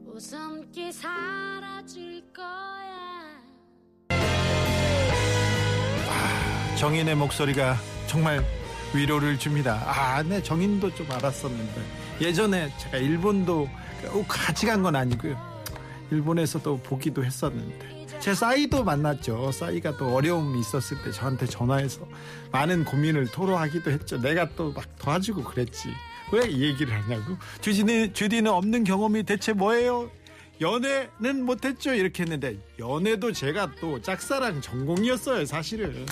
웃음기 0.06 0.92
사라질 0.92 2.24
거야. 2.34 3.25
정인의 6.78 7.16
목소리가 7.16 7.78
정말 8.08 8.44
위로를 8.94 9.38
줍니다 9.38 9.82
아 9.86 10.22
네 10.24 10.42
정인도 10.42 10.94
좀 10.96 11.10
알았었는데 11.12 11.82
예전에 12.22 12.72
제가 12.78 12.98
일본도 12.98 13.70
꼭 14.12 14.26
같이 14.28 14.66
간 14.66 14.82
건 14.84 14.96
아니고요 14.96 15.38
일본에서도 16.12 16.78
보기도 16.82 17.24
했었는데 17.24 17.96
제 18.20 18.34
싸이도 18.34 18.84
만났죠. 18.84 19.52
싸이가 19.52 19.98
또 19.98 20.16
어려움이 20.16 20.60
있었을 20.60 20.98
때 21.04 21.12
저한테 21.12 21.46
전화해서 21.48 22.08
많은 22.52 22.86
고민을 22.86 23.28
토로하기도 23.28 23.92
했죠. 23.92 24.18
내가 24.22 24.48
또 24.56 24.72
막 24.72 24.86
도와주고 24.98 25.44
그랬지. 25.44 25.90
왜 26.32 26.48
이 26.50 26.64
얘기를 26.64 26.94
하냐고. 26.94 27.36
주디는, 27.62 28.14
주디는 28.14 28.50
없는 28.52 28.84
경험이 28.84 29.24
대체 29.24 29.52
뭐예요? 29.54 30.10
연애는 30.62 31.44
못했죠. 31.46 31.94
이렇게 31.94 32.24
했는데 32.24 32.58
연애도 32.80 33.34
제가 33.34 33.72
또 33.82 34.02
짝사랑 34.02 34.62
전공이었어요. 34.62 35.46
사실은. 35.46 36.06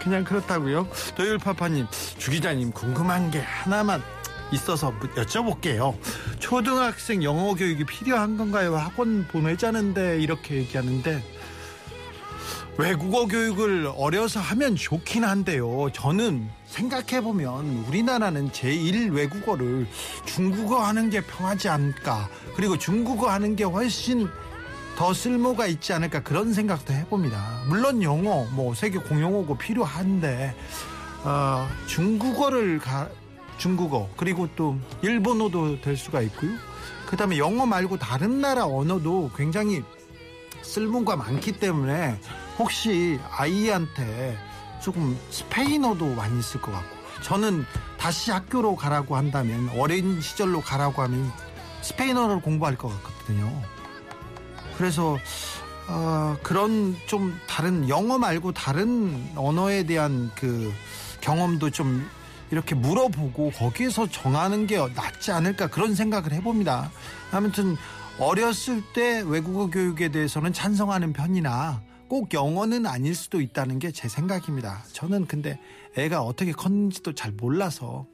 그냥 0.00 0.24
그렇다고요. 0.24 0.88
도율 1.16 1.38
파파님, 1.38 1.86
주 2.18 2.30
기자님 2.30 2.72
궁금한 2.72 3.30
게 3.30 3.40
하나만 3.40 4.02
있어서 4.52 4.92
여쭤볼게요. 5.16 5.96
초등학생 6.40 7.22
영어 7.22 7.54
교육이 7.54 7.84
필요한 7.84 8.36
건가요? 8.36 8.76
학원 8.76 9.26
보내자는데 9.28 10.20
이렇게 10.20 10.56
얘기하는데 10.56 11.22
외국어 12.78 13.26
교육을 13.26 13.92
어려서 13.94 14.40
하면 14.40 14.74
좋긴 14.74 15.24
한데요. 15.24 15.88
저는 15.92 16.48
생각해 16.64 17.20
보면 17.20 17.84
우리나라는 17.88 18.50
제1 18.52 19.12
외국어를 19.12 19.86
중국어 20.24 20.82
하는 20.82 21.10
게 21.10 21.20
편하지 21.20 21.68
않을까? 21.68 22.28
그리고 22.56 22.78
중국어 22.78 23.28
하는 23.30 23.54
게 23.54 23.64
훨씬 23.64 24.28
더 25.00 25.14
쓸모가 25.14 25.66
있지 25.66 25.94
않을까 25.94 26.22
그런 26.22 26.52
생각도 26.52 26.92
해봅니다. 26.92 27.62
물론 27.66 28.02
영어, 28.02 28.44
뭐 28.50 28.74
세계 28.74 28.98
공용어고 28.98 29.56
필요한데 29.56 30.54
어, 31.24 31.66
중국어를 31.86 32.78
가, 32.78 33.08
중국어 33.56 34.10
그리고 34.18 34.46
또 34.56 34.76
일본어도 35.00 35.80
될 35.80 35.96
수가 35.96 36.20
있고요. 36.20 36.50
그다음에 37.06 37.38
영어 37.38 37.64
말고 37.64 37.96
다른 37.96 38.42
나라 38.42 38.66
언어도 38.66 39.30
굉장히 39.34 39.82
쓸모가 40.60 41.16
많기 41.16 41.52
때문에 41.52 42.20
혹시 42.58 43.18
아이한테 43.30 44.36
조금 44.82 45.18
스페인어도 45.30 46.14
많이 46.14 46.42
쓸 46.42 46.60
것 46.60 46.72
같고 46.72 46.94
저는 47.22 47.64
다시 47.96 48.32
학교로 48.32 48.76
가라고 48.76 49.16
한다면 49.16 49.70
어린 49.78 50.20
시절로 50.20 50.60
가라고 50.60 51.00
하면 51.00 51.32
스페인어를 51.80 52.42
공부할 52.42 52.76
것 52.76 52.88
같거든요. 52.88 53.79
그래서 54.80 55.18
어, 55.88 56.38
그런 56.42 56.96
좀 57.06 57.38
다른 57.46 57.86
영어 57.90 58.16
말고 58.16 58.52
다른 58.52 59.28
언어에 59.36 59.82
대한 59.82 60.30
그 60.34 60.72
경험도 61.20 61.68
좀 61.68 62.08
이렇게 62.50 62.74
물어보고 62.74 63.50
거기에서 63.50 64.08
정하는 64.08 64.66
게 64.66 64.78
낫지 64.78 65.32
않을까 65.32 65.66
그런 65.66 65.94
생각을 65.94 66.32
해봅니다. 66.32 66.90
아무튼 67.30 67.76
어렸을 68.18 68.82
때 68.94 69.22
외국어 69.26 69.66
교육에 69.66 70.08
대해서는 70.08 70.54
찬성하는 70.54 71.12
편이나 71.12 71.82
꼭 72.08 72.32
영어는 72.32 72.86
아닐 72.86 73.14
수도 73.14 73.42
있다는 73.42 73.78
게 73.80 73.92
제 73.92 74.08
생각입니다. 74.08 74.82
저는 74.94 75.26
근데 75.26 75.60
애가 75.98 76.22
어떻게 76.22 76.52
컸는지도 76.52 77.14
잘 77.14 77.32
몰라서 77.32 78.06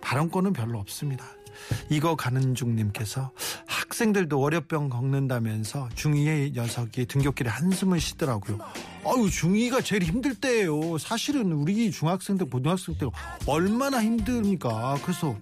발언권은 0.00 0.54
별로 0.54 0.78
없습니다. 0.78 1.26
이거 1.90 2.16
가는 2.16 2.54
중님께서 2.54 3.30
학생들도 3.66 4.38
월요병 4.38 4.88
겪는다면서 4.88 5.88
중2의 5.94 6.54
녀석이 6.54 7.06
등굣길에 7.06 7.50
한숨을 7.50 8.00
쉬더라고요. 8.00 8.58
아유 9.04 9.26
중2가 9.30 9.84
제일 9.84 10.02
힘들 10.02 10.34
때예요. 10.34 10.98
사실은 10.98 11.52
우리 11.52 11.90
중학생들 11.90 12.50
고등학생 12.50 12.96
때 12.98 13.06
얼마나 13.46 14.02
힘듭니까. 14.02 14.98
그래서 15.02 15.36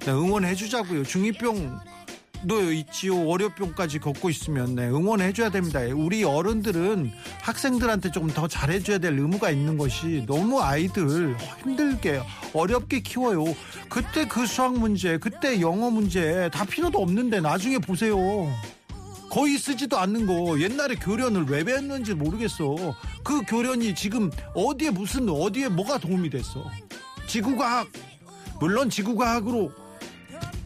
네, 0.00 0.12
응원해 0.12 0.54
주자고요. 0.54 1.02
중2병 1.02 1.80
도 2.46 2.72
있지요. 2.72 3.24
월요병까지 3.24 3.98
겪고 3.98 4.30
있으면 4.30 4.74
네, 4.74 4.86
응원해 4.88 5.32
줘야 5.32 5.50
됩니다. 5.50 5.80
우리 5.94 6.22
어른들은 6.22 7.10
학생들한테 7.42 8.12
조금 8.12 8.28
더 8.28 8.46
잘해 8.46 8.80
줘야 8.80 8.98
될 8.98 9.14
의무가 9.14 9.50
있는 9.50 9.76
것이 9.76 10.24
너무 10.26 10.60
아이들 10.60 11.36
힘들게 11.62 12.22
어렵게 12.52 13.00
키워요. 13.00 13.44
그때 13.88 14.26
그 14.26 14.46
수학 14.46 14.78
문제, 14.78 15.18
그때 15.18 15.60
영어 15.60 15.90
문제 15.90 16.48
다 16.52 16.64
필요도 16.64 16.98
없는데 17.00 17.40
나중에 17.40 17.78
보세요. 17.78 18.16
거의 19.30 19.58
쓰지도 19.58 19.98
않는 19.98 20.26
거 20.26 20.58
옛날에 20.60 20.94
교련을 20.94 21.44
왜 21.46 21.64
배웠는지 21.64 22.14
모르겠어. 22.14 22.94
그 23.22 23.42
교련이 23.42 23.94
지금 23.94 24.30
어디에 24.54 24.90
무슨 24.90 25.28
어디에 25.28 25.68
뭐가 25.68 25.98
도움이 25.98 26.30
됐어. 26.30 26.64
지구과학 27.26 27.88
물론 28.60 28.88
지구과학으로 28.88 29.70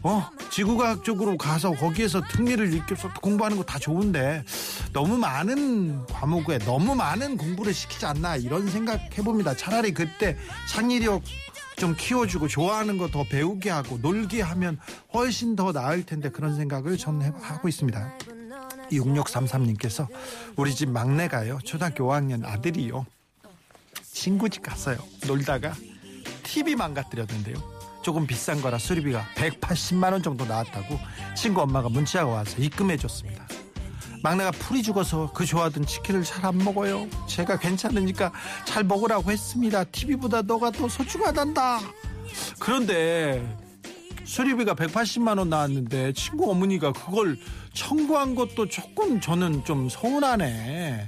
어? 0.05 0.29
지구과학 0.51 1.03
쪽으로 1.03 1.37
가서 1.37 1.71
거기에서 1.71 2.21
특리를 2.21 2.73
일깨서 2.73 3.13
공부하는 3.21 3.57
거 3.57 3.63
다 3.63 3.79
좋은데 3.79 4.43
너무 4.91 5.17
많은 5.17 6.05
과목에 6.07 6.59
너무 6.59 6.93
많은 6.93 7.37
공부를 7.37 7.73
시키지 7.73 8.05
않나 8.05 8.35
이런 8.35 8.67
생각 8.69 8.99
해봅니다. 9.17 9.55
차라리 9.55 9.93
그때 9.93 10.37
창의력 10.69 11.23
좀 11.77 11.95
키워주고 11.97 12.49
좋아하는 12.49 12.97
거 12.97 13.07
더 13.07 13.23
배우게 13.23 13.69
하고 13.69 13.97
놀게 14.01 14.41
하면 14.41 14.77
훨씬 15.13 15.55
더 15.55 15.71
나을 15.71 16.05
텐데 16.05 16.29
그런 16.29 16.55
생각을 16.57 16.97
해- 16.99 17.31
하고 17.41 17.67
있습니다. 17.69 18.13
6633님께서 18.91 20.07
우리 20.57 20.75
집 20.75 20.89
막내가요. 20.89 21.59
초등학교 21.63 22.05
5학년 22.09 22.45
아들이요. 22.45 23.05
친구 24.03 24.49
집 24.49 24.61
갔어요. 24.61 24.97
놀다가 25.25 25.73
TV 26.43 26.75
망가뜨렸는데요 26.75 27.72
조금 28.03 28.27
비싼 28.27 28.61
거라 28.61 28.77
수리비가 28.77 29.25
180만 29.35 30.11
원 30.11 30.21
정도 30.21 30.45
나왔다고 30.45 30.99
친구 31.35 31.61
엄마가 31.61 31.89
문자가 31.89 32.29
와서 32.29 32.57
입금해 32.61 32.97
줬습니다 32.97 33.47
막내가 34.21 34.51
풀이 34.51 34.83
죽어서 34.83 35.31
그 35.33 35.45
좋아하던 35.45 35.85
치킨을 35.85 36.23
잘 36.23 36.45
안 36.45 36.57
먹어요 36.57 37.07
제가 37.27 37.57
괜찮으니까 37.57 38.31
잘 38.65 38.83
먹으라고 38.83 39.31
했습니다 39.31 39.83
TV보다 39.85 40.41
너가 40.43 40.71
더 40.71 40.87
소중하단다 40.87 41.79
그런데 42.59 43.41
수리비가 44.25 44.73
180만 44.75 45.37
원 45.37 45.49
나왔는데 45.49 46.13
친구 46.13 46.49
어머니가 46.51 46.91
그걸 46.93 47.37
청구한 47.73 48.35
것도 48.35 48.67
조금 48.67 49.19
저는 49.19 49.65
좀 49.65 49.89
서운하네. 49.89 51.07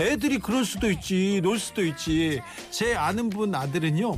애들이 0.00 0.38
그럴 0.38 0.64
수도 0.64 0.90
있지, 0.90 1.40
놀 1.42 1.58
수도 1.58 1.84
있지. 1.84 2.40
제 2.70 2.94
아는 2.94 3.28
분 3.30 3.54
아들은요, 3.54 4.16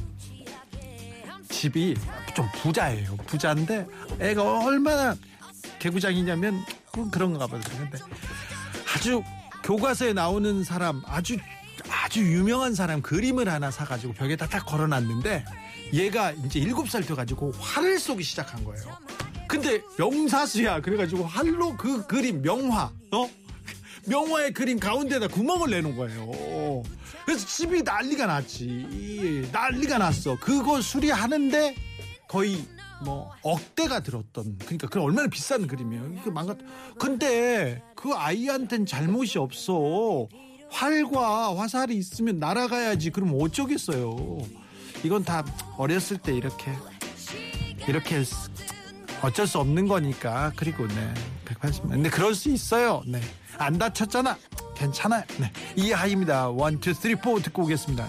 집이 1.55 1.95
좀 2.35 2.49
부자예요. 2.57 3.17
부자인데 3.27 3.87
애가 4.19 4.65
얼마나 4.65 5.15
개구장이냐면 5.79 6.65
그런가 7.13 7.47
봐요. 7.47 7.61
근데 7.79 7.99
아주 8.95 9.23
교과서에 9.63 10.13
나오는 10.13 10.65
사람 10.65 11.03
아주 11.07 11.37
아주 11.89 12.21
유명한 12.21 12.75
사람 12.75 13.01
그림을 13.01 13.49
하나 13.49 13.71
사가지고 13.71 14.15
벽에다 14.15 14.49
딱 14.49 14.67
걸어놨는데 14.67 15.45
얘가 15.93 16.33
이제 16.33 16.59
일곱 16.59 16.89
살 16.91 17.03
돼가지고 17.05 17.53
활을 17.59 17.99
쏘기 17.99 18.25
시작한 18.25 18.65
거예요. 18.65 18.99
근데 19.47 19.81
명사수야 19.97 20.81
그래가지고 20.81 21.25
활로 21.25 21.77
그 21.77 22.05
그림 22.07 22.43
명화 22.43 22.91
어 23.13 23.31
명화의 24.07 24.53
그림 24.53 24.81
가운데다 24.81 25.29
구멍을 25.29 25.71
내는 25.71 25.97
거예요. 25.97 26.83
그래서 27.25 27.47
집이 27.47 27.83
난리가 27.83 28.27
났지 28.27 29.49
난리가 29.53 29.99
났어. 29.99 30.37
그거 30.39 30.81
수리하는데 30.81 31.75
거의 32.29 32.65
뭐 33.05 33.33
억대가 33.43 34.01
들었던 34.01 34.59
그러니까 34.61 34.89
그 34.89 35.01
얼마나 35.01 35.29
비싼 35.29 35.67
그림이에요. 35.67 36.15
이거 36.21 36.31
망가. 36.31 36.55
근데 36.99 37.83
그 37.95 38.13
아이한테는 38.13 38.87
잘못이 38.87 39.39
없어. 39.39 40.29
활과 40.71 41.57
화살이 41.57 41.97
있으면 41.97 42.39
날아가야지. 42.39 43.11
그럼 43.11 43.37
어쩌겠어요. 43.41 44.39
이건 45.03 45.25
다 45.25 45.45
어렸을 45.77 46.19
때 46.19 46.35
이렇게 46.35 46.73
이렇게 47.87 48.23
어쩔 49.23 49.47
수 49.47 49.59
없는 49.59 49.87
거니까. 49.89 50.53
그리고 50.57 50.87
네. 50.89 51.15
180만. 51.45 51.91
근데 51.91 52.11
그럴 52.11 52.35
수 52.35 52.49
있어요. 52.49 53.03
네. 53.07 53.21
안 53.59 53.79
다쳤잖아. 53.79 54.37
괜찮아요. 54.75 55.23
네. 55.39 55.51
이하입니다. 55.77 56.49
1 56.51 56.79
2 56.79 56.95
3 56.95 57.17
4 57.17 57.43
듣고 57.43 57.63
오겠습니다. 57.63 58.07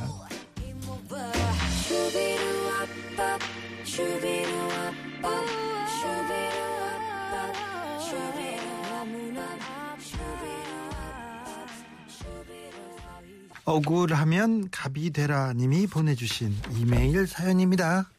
억울하면 13.65 14.69
갑이 14.69 15.09
되라 15.09 15.53
님이 15.53 15.87
보내주신 15.87 16.55
이메일 16.77 17.25
사연입니다. 17.25 18.09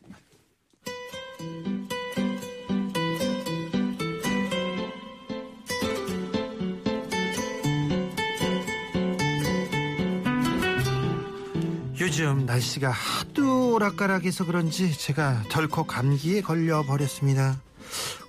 요즘 12.19 12.47
날씨가 12.47 12.91
하도 12.91 13.75
오락가락해서 13.75 14.47
그런지 14.47 14.91
제가 14.99 15.43
덜컥 15.51 15.87
감기에 15.87 16.41
걸려 16.41 16.83
버렸습니다. 16.83 17.61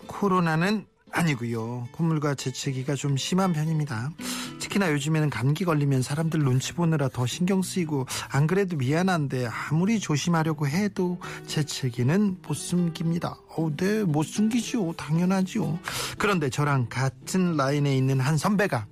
코로나는 0.08 0.86
아니고요. 1.10 1.88
콧물과 1.94 2.36
재채기가 2.36 2.96
좀 2.96 3.16
심한 3.16 3.54
편입니다. 3.54 4.12
특히나 4.60 4.92
요즘에는 4.92 5.30
감기 5.30 5.64
걸리면 5.64 6.02
사람들 6.02 6.42
눈치 6.42 6.74
보느라 6.74 7.08
더 7.08 7.26
신경 7.26 7.62
쓰이고 7.62 8.06
안 8.30 8.46
그래도 8.46 8.76
미안한데 8.76 9.48
아무리 9.48 10.02
조심하려고 10.02 10.68
해도 10.68 11.22
재채기는 11.46 12.40
못 12.46 12.56
숨깁니다. 12.56 13.38
어, 13.56 13.74
네, 13.78 14.04
못 14.04 14.24
숨기죠. 14.24 14.96
당연하죠. 14.98 15.80
그런데 16.18 16.50
저랑 16.50 16.88
같은 16.90 17.56
라인에 17.56 17.96
있는 17.96 18.20
한 18.20 18.36
선배가 18.36 18.86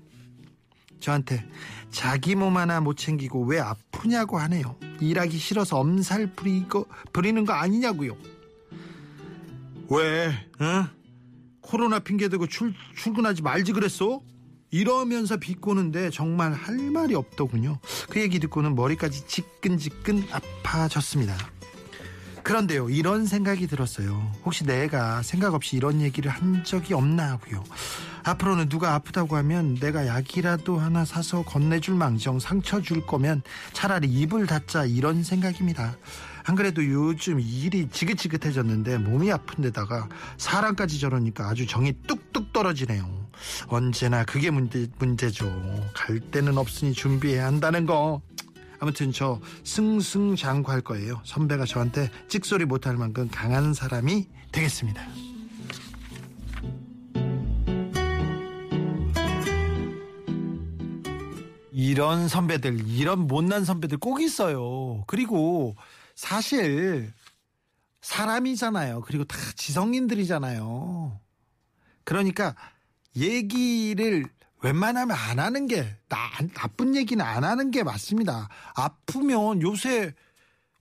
저한테 1.05 1.47
자기 1.91 2.33
몸 2.33 2.57
하나 2.57 2.81
못 2.81 2.97
챙기고 2.97 3.45
왜 3.45 3.59
아프냐고 3.59 4.39
하네요. 4.39 4.75
일하기 4.99 5.37
싫어서 5.37 5.77
엄살 5.79 6.33
부리고, 6.33 6.87
부리는 7.13 7.45
거 7.45 7.53
아니냐고요. 7.53 8.17
왜? 9.91 10.29
어? 10.59 10.87
코로나 11.61 11.99
핑계대고 11.99 12.47
출, 12.47 12.73
출근하지 12.95 13.43
말지 13.43 13.71
그랬어? 13.73 14.21
이러면서 14.71 15.37
비꼬는데 15.37 16.09
정말 16.09 16.53
할 16.53 16.75
말이 16.75 17.13
없더군요. 17.13 17.79
그 18.09 18.19
얘기 18.19 18.39
듣고는 18.39 18.73
머리까지 18.73 19.27
지끈지끈 19.27 20.23
아파졌습니다. 20.31 21.37
그런데요, 22.41 22.89
이런 22.89 23.25
생각이 23.25 23.67
들었어요. 23.67 24.31
혹시 24.43 24.65
내가 24.65 25.21
생각 25.21 25.53
없이 25.53 25.77
이런 25.77 26.01
얘기를 26.01 26.31
한 26.31 26.63
적이 26.63 26.95
없나 26.95 27.31
하고요. 27.31 27.63
앞으로는 28.25 28.69
누가 28.69 28.95
아프다고 28.95 29.35
하면 29.37 29.75
내가 29.75 30.07
약이라도 30.07 30.79
하나 30.79 31.05
사서 31.05 31.43
건네줄 31.43 31.95
망정 31.95 32.39
상처 32.39 32.81
줄 32.81 33.05
거면 33.05 33.43
차라리 33.71 34.07
입을 34.07 34.47
닫자 34.47 34.85
이런 34.85 35.23
생각입니다. 35.23 35.95
안 36.43 36.55
그래도 36.55 36.83
요즘 36.83 37.39
일이 37.39 37.87
지긋지긋해졌는데 37.89 38.97
몸이 38.97 39.31
아픈 39.31 39.63
데다가 39.63 40.09
사람까지 40.37 40.99
저러니까 40.99 41.47
아주 41.47 41.67
정이 41.67 41.93
뚝뚝 42.07 42.51
떨어지네요. 42.51 43.25
언제나 43.67 44.23
그게 44.25 44.49
문제, 44.49 44.87
문제죠. 44.97 45.45
갈 45.93 46.19
데는 46.19 46.57
없으니 46.57 46.93
준비해야 46.93 47.45
한다는 47.45 47.85
거. 47.85 48.21
아무튼 48.79 49.11
저 49.11 49.39
승승장구할 49.63 50.81
거예요. 50.81 51.21
선배가 51.23 51.65
저한테 51.65 52.09
찍소리 52.27 52.65
못할 52.65 52.97
만큼 52.97 53.29
강한 53.31 53.73
사람이 53.73 54.27
되겠습니다. 54.51 55.34
이런 61.77 62.29
선배들, 62.29 62.87
이런 62.87 63.27
못난 63.27 63.65
선배들 63.65 63.97
꼭 63.97 64.21
있어요. 64.21 65.03
그리고 65.07 65.75
사실 66.15 67.11
사람이잖아요. 67.99 69.01
그리고 69.01 69.25
다 69.25 69.35
지성인들이잖아요. 69.57 71.19
그러니까 72.05 72.55
얘기를 73.17 74.23
웬만하면 74.61 75.17
안 75.17 75.39
하는 75.39 75.67
게 75.67 75.97
나, 76.07 76.17
나쁜 76.53 76.95
얘기는 76.95 77.23
안 77.23 77.43
하는 77.43 77.71
게 77.71 77.83
맞습니다. 77.83 78.47
아프면 78.73 79.61
요새 79.61 80.13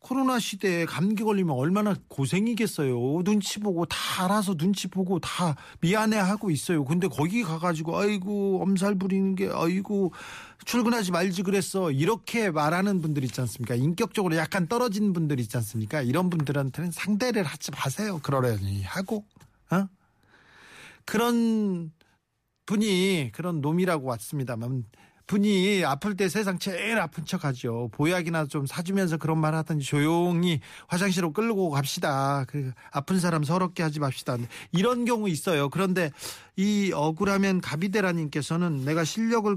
코로나 0.05 0.39
시대에 0.39 0.85
감기 0.85 1.25
걸리면 1.25 1.57
얼마나 1.57 1.95
고생이겠어요. 2.09 3.23
눈치 3.25 3.59
보고 3.59 3.87
다 3.87 4.25
알아서 4.25 4.55
눈치 4.55 4.87
보고 4.87 5.19
다 5.19 5.57
미안해 5.81 6.19
하고 6.19 6.51
있어요. 6.51 6.85
근데 6.85 7.09
거기 7.09 7.43
가가지고 7.43 7.97
아이고 7.97 8.61
엄살 8.61 8.97
부리는 8.97 9.35
게 9.35 9.49
아이고 9.51 10.13
출근하지 10.67 11.11
말지 11.11 11.43
그랬어. 11.43 11.91
이렇게 11.91 12.51
말하는 12.51 13.01
분들 13.01 13.25
있지 13.25 13.41
않습니까? 13.41 13.77
인격적으로 13.77 14.37
약간 14.37 14.69
떨어진 14.69 15.15
분들 15.15 15.41
있지 15.41 15.57
않습니까? 15.57 16.03
이런 16.03 16.29
분들한테는 16.29 16.91
상대를 16.91 17.43
하지 17.43 17.71
마세요. 17.71 18.21
그러려니 18.23 18.83
하고, 18.83 19.25
어? 19.71 19.89
그런 21.07 21.93
분이 22.67 23.31
그런 23.33 23.63
놈이라고 23.63 24.07
왔습니다만 24.07 24.85
분이 25.27 25.85
아플 25.85 26.17
때 26.17 26.29
세상 26.29 26.59
제일 26.59 26.99
아픈 26.99 27.25
척 27.25 27.45
하죠. 27.45 27.89
보약이나 27.93 28.47
좀 28.47 28.67
사주면서 28.67 29.17
그런 29.17 29.39
말 29.39 29.55
하더니 29.55 29.83
조용히 29.83 30.61
화장실로 30.87 31.33
끌고 31.33 31.71
갑시다. 31.71 32.45
그 32.47 32.73
아픈 32.91 33.19
사람 33.19 33.43
서럽게 33.43 33.83
하지 33.83 34.01
맙시다. 34.01 34.37
이런 34.73 35.05
경우 35.05 35.29
있어요. 35.29 35.69
그런데 35.71 36.11
이 36.57 36.93
억울하면 36.95 37.61
가비대라님께서는 37.61 38.85
내가 38.85 39.05
실력을 39.05 39.57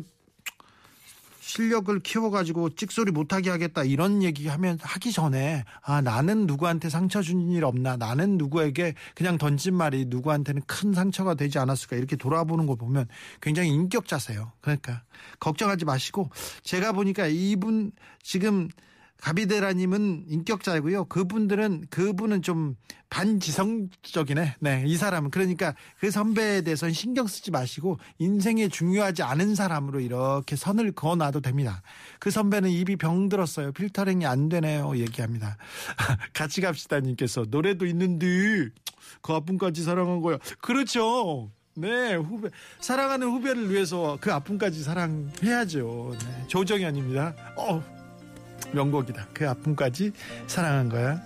실력을 1.47 1.97
키워가지고 2.01 2.75
찍소리 2.75 3.11
못하게 3.11 3.49
하겠다 3.49 3.83
이런 3.85 4.21
얘기하면 4.21 4.79
하기 4.81 5.13
전에 5.13 5.63
아 5.81 6.01
나는 6.01 6.45
누구한테 6.45 6.89
상처 6.89 7.21
준 7.21 7.47
일 7.47 7.63
없나 7.63 7.95
나는 7.95 8.37
누구에게 8.37 8.93
그냥 9.15 9.37
던진 9.37 9.73
말이 9.73 10.05
누구한테는 10.07 10.63
큰 10.67 10.91
상처가 10.91 11.35
되지 11.35 11.59
않았을까 11.59 11.95
이렇게 11.95 12.17
돌아보는 12.17 12.65
걸 12.65 12.75
보면 12.75 13.07
굉장히 13.41 13.69
인격자세요. 13.69 14.51
그러니까 14.59 15.03
걱정하지 15.39 15.85
마시고 15.85 16.29
제가 16.63 16.91
보니까 16.91 17.27
이분 17.27 17.93
지금 18.21 18.67
가비데라님은 19.21 20.25
인격자이고요. 20.27 21.05
그분들은 21.05 21.87
그분은 21.89 22.41
좀 22.41 22.75
반지성적이네. 23.09 24.55
네, 24.59 24.83
이 24.85 24.95
사람은 24.95 25.31
그러니까 25.31 25.73
그 25.99 26.11
선배에 26.11 26.61
대해서는 26.61 26.93
신경 26.93 27.25
쓰지 27.25 27.51
마시고 27.51 27.99
인생에 28.19 28.67
중요하지 28.67 29.23
않은 29.23 29.55
사람으로 29.55 30.01
이렇게 30.01 30.55
선을 30.55 30.91
그어놔도 30.91 31.41
됩니다. 31.41 31.81
그 32.19 32.31
선배는 32.31 32.69
입이 32.69 32.97
병들었어요. 32.97 33.71
필터링이 33.71 34.25
안 34.25 34.49
되네요. 34.49 34.97
얘기합니다. 34.97 35.57
같이 36.33 36.61
갑시다님께서 36.61 37.45
노래도 37.49 37.85
있는데 37.85 38.69
그 39.21 39.33
아픔까지 39.33 39.83
사랑한 39.83 40.21
거야. 40.21 40.37
그렇죠. 40.61 41.49
네, 41.75 42.15
후배 42.15 42.49
사랑하는 42.79 43.27
후배를 43.27 43.69
위해서 43.71 44.17
그 44.19 44.33
아픔까지 44.33 44.83
사랑해야죠. 44.83 46.15
네, 46.19 46.47
조정현입니다. 46.47 47.35
어. 47.55 47.96
명곡이다. 48.73 49.27
그 49.33 49.47
아픔까지 49.49 50.11
사랑한 50.47 50.89
거야. 50.89 51.21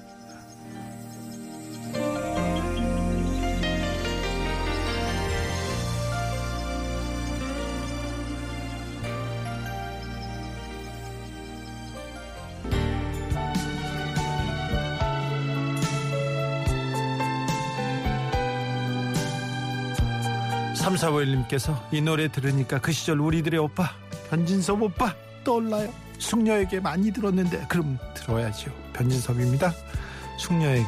삼사오일님께서 20.76 21.90
이 21.92 22.02
노래 22.02 22.28
들으니까 22.28 22.80
그 22.80 22.92
시절 22.92 23.20
우리들의 23.20 23.60
오빠 23.60 23.92
변진섭 24.30 24.82
오빠 24.82 25.16
떠올라요. 25.44 25.94
숙녀에게 26.18 26.80
많이 26.80 27.12
들었는데 27.12 27.66
그럼 27.68 27.98
들어야죠. 28.14 28.72
변진섭입니다. 28.94 29.74
숙녀에게 30.38 30.88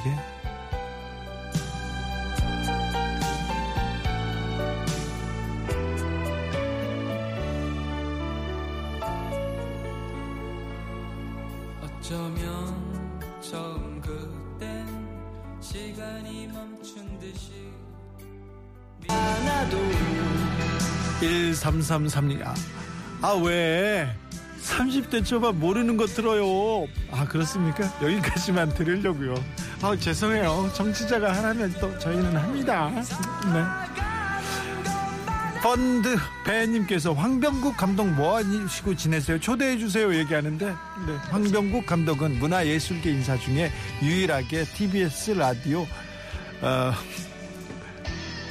어쩌면 11.82 12.76
처음 13.42 14.02
그땐 14.02 14.86
시간이 15.62 16.48
멈춘 16.48 17.20
듯이 17.20 17.72
1333님 21.22 22.46
아, 22.46 22.54
아 23.22 23.34
왜? 23.36 24.14
30대 24.78 25.24
초반 25.26 25.60
모르는 25.60 25.98
거 25.98 26.06
들어요. 26.08 26.88
아, 27.12 27.26
그렇습니까? 27.26 27.86
여기까지만 28.02 28.74
들으려고요. 28.74 29.36
아, 29.82 29.96
죄송해요. 29.96 30.72
정치자가 30.74 31.32
하나면 31.36 31.74
또 31.80 31.98
저희는 32.00 32.36
합니다. 32.36 32.90
네. 33.54 33.64
펀드 35.62 36.18
배님께서 36.46 37.14
황병국 37.14 37.78
감독 37.78 38.08
뭐 38.08 38.36
하시고 38.38 38.96
지내세요? 38.96 39.40
초대해 39.40 39.78
주세요 39.78 40.14
얘기하는데 40.14 40.66
네. 40.66 41.16
황병국 41.30 41.86
감독은 41.86 42.40
문화예술계 42.40 43.10
인사 43.12 43.38
중에 43.38 43.72
유일하게 44.02 44.66
TBS 44.66 45.32
라디오 45.32 45.88
어, 46.62 46.92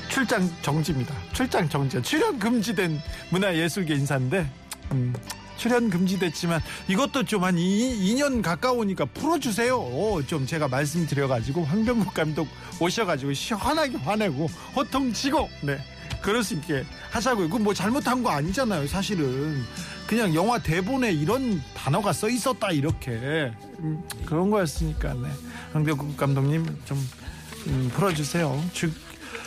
출장 0.09 0.49
정지입니다. 0.63 1.15
출장 1.35 1.69
정지. 1.69 2.01
출연 2.01 2.39
금지된 2.39 2.99
문화예술계 3.29 3.95
인사인데 3.95 4.51
음, 4.93 5.13
출연 5.57 5.91
금지됐지만 5.91 6.61
이것도 6.89 7.25
좀 7.25 7.43
한 7.43 7.57
2년 7.57 8.41
가까우니까 8.41 9.05
풀어주세요. 9.07 9.77
어, 9.77 10.23
좀 10.27 10.47
제가 10.47 10.69
말씀드려가지고 10.69 11.65
황병국 11.65 12.15
감독 12.15 12.47
오셔가지고 12.79 13.33
시원하게 13.33 13.97
화내고 13.99 14.47
호통치고 14.77 15.49
네 15.63 15.79
그럴 16.23 16.45
수 16.45 16.55
있게 16.55 16.85
하자고요. 17.11 17.49
그뭐 17.49 17.65
건 17.65 17.75
잘못한 17.75 18.23
거 18.23 18.31
아니잖아요. 18.31 18.87
사실은 18.87 19.61
그냥 20.07 20.33
영화 20.35 20.59
대본에 20.59 21.11
이런 21.13 21.61
단어가 21.75 22.13
써 22.13 22.29
있었다 22.29 22.71
이렇게 22.71 23.53
음, 23.81 24.03
그런 24.25 24.51
거였으니까 24.51 25.15
네. 25.15 25.29
황병국 25.73 26.17
감독님 26.17 26.65
좀 26.85 27.09
음, 27.67 27.91
풀어주세요. 27.95 28.63
주, 28.73 28.91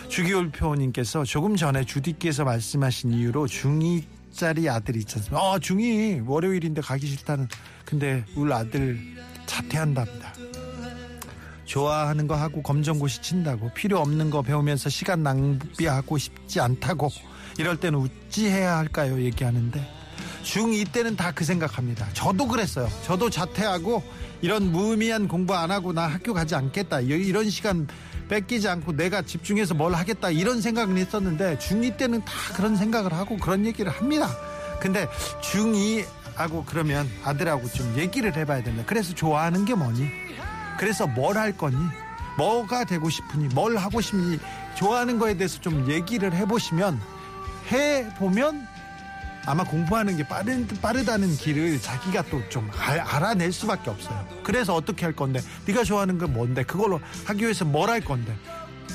주기울표님께서 0.10 1.24
조금 1.24 1.56
전에 1.56 1.86
주디께서 1.86 2.44
말씀하신 2.44 3.14
이유로 3.14 3.48
중 3.48 3.82
2 4.36 4.38
짜리 4.38 4.70
아들이 4.70 5.00
있지 5.00 5.16
않습니까? 5.18 5.42
아, 5.42 5.58
중2 5.58 6.28
월요일인데 6.28 6.82
가기 6.82 7.08
싫다는. 7.08 7.48
근데 7.86 8.24
우리 8.36 8.52
아들 8.52 9.00
자퇴한답니다. 9.46 10.34
좋아하는 11.64 12.28
거 12.28 12.36
하고 12.36 12.62
검정고시 12.62 13.22
친다고 13.22 13.72
필요 13.74 14.00
없는 14.00 14.30
거 14.30 14.42
배우면서 14.42 14.90
시간 14.90 15.24
낭비하고 15.24 16.18
싶지 16.18 16.60
않다고 16.60 17.10
이럴 17.58 17.78
때는 17.78 18.00
어찌해야 18.00 18.78
할까요? 18.78 19.20
얘기하는데 19.22 19.82
중2 20.44 20.92
때는 20.92 21.16
다 21.16 21.32
그 21.32 21.44
생각합니다. 21.44 22.08
저도 22.14 22.48
그랬어요. 22.48 22.88
저도 23.04 23.30
자퇴하고 23.30 24.04
이런 24.42 24.72
무의미한 24.72 25.28
공부 25.28 25.56
안 25.56 25.72
하고 25.72 25.92
나 25.92 26.06
학교 26.08 26.34
가지 26.34 26.54
않겠다. 26.54 27.00
이런 27.00 27.50
시간 27.50 27.88
뺏기지 28.30 28.68
않고 28.68 28.94
내가 28.94 29.22
집중해서 29.22 29.74
뭘 29.74 29.94
하겠다 29.94 30.30
이런 30.32 30.62
생각은 30.62 30.98
했었는데 30.98 31.58
중2 31.60 31.98
때는 31.98 32.24
다 32.26 32.34
그런 32.56 32.76
생각을 32.76 33.14
하고 33.14 33.38
그런 33.38 33.66
얘기를 33.66 33.92
합니다. 33.92 34.30
근데 34.80 35.08
중2 35.42 36.06
하고 36.36 36.64
그러면 36.66 37.10
아들하고 37.24 37.70
좀 37.70 37.96
얘기를 37.98 38.36
해봐야 38.36 38.62
된다. 38.64 38.84
그래서 38.86 39.14
좋아하는 39.14 39.64
게 39.66 39.74
뭐니? 39.76 40.08
그래서 40.78 41.08
뭘 41.08 41.38
할 41.38 41.56
거니? 41.56 41.78
뭐가 42.38 42.84
되고 42.84 43.10
싶으니? 43.10 43.48
뭘 43.54 43.78
하고 43.78 44.02
싶니? 44.02 44.40
좋아하는 44.76 45.18
거에 45.20 45.36
대해서 45.38 45.62
좀 45.62 45.90
얘기를 45.90 46.34
해보시면 46.34 47.00
해보면 47.72 48.68
아마 49.46 49.64
공부하는 49.64 50.18
게 50.18 50.28
빠른, 50.28 50.68
빠르다는 50.82 51.36
길을 51.38 51.82
자기가 51.82 52.24
또 52.24 52.42
좀 52.50 52.70
알아낼 52.76 53.52
수밖에 53.52 53.90
없어요. 53.90 54.28
그래서 54.44 54.74
어떻게 54.76 55.06
할 55.06 55.14
건데? 55.16 55.42
네가 55.66 55.84
좋아하는 55.84 56.18
건 56.18 56.34
뭔데? 56.34 56.64
그걸로 56.64 57.00
하기 57.26 57.44
위해서 57.44 57.66
뭘 57.66 57.90
할 57.90 58.02
건데? 58.02 58.36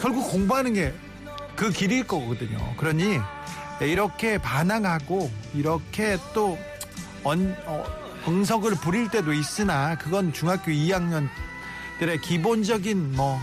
결국 0.01 0.31
공부하는 0.31 0.75
게 0.75 0.93
그 1.57 1.69
길일 1.71 2.07
거거든요. 2.07 2.59
그러니 2.79 3.19
이렇게 3.83 4.39
반항하고 4.39 5.31
이렇게 5.53 6.17
또 6.33 6.59
언, 7.23 7.55
어, 7.67 7.85
응석을 8.27 8.77
부릴 8.77 9.11
때도 9.11 9.35
있으나 9.35 9.99
그건 9.99 10.33
중학교 10.33 10.71
2학년 10.71 11.29
들의 11.99 12.19
기본적인 12.23 13.13
뭐 13.15 13.39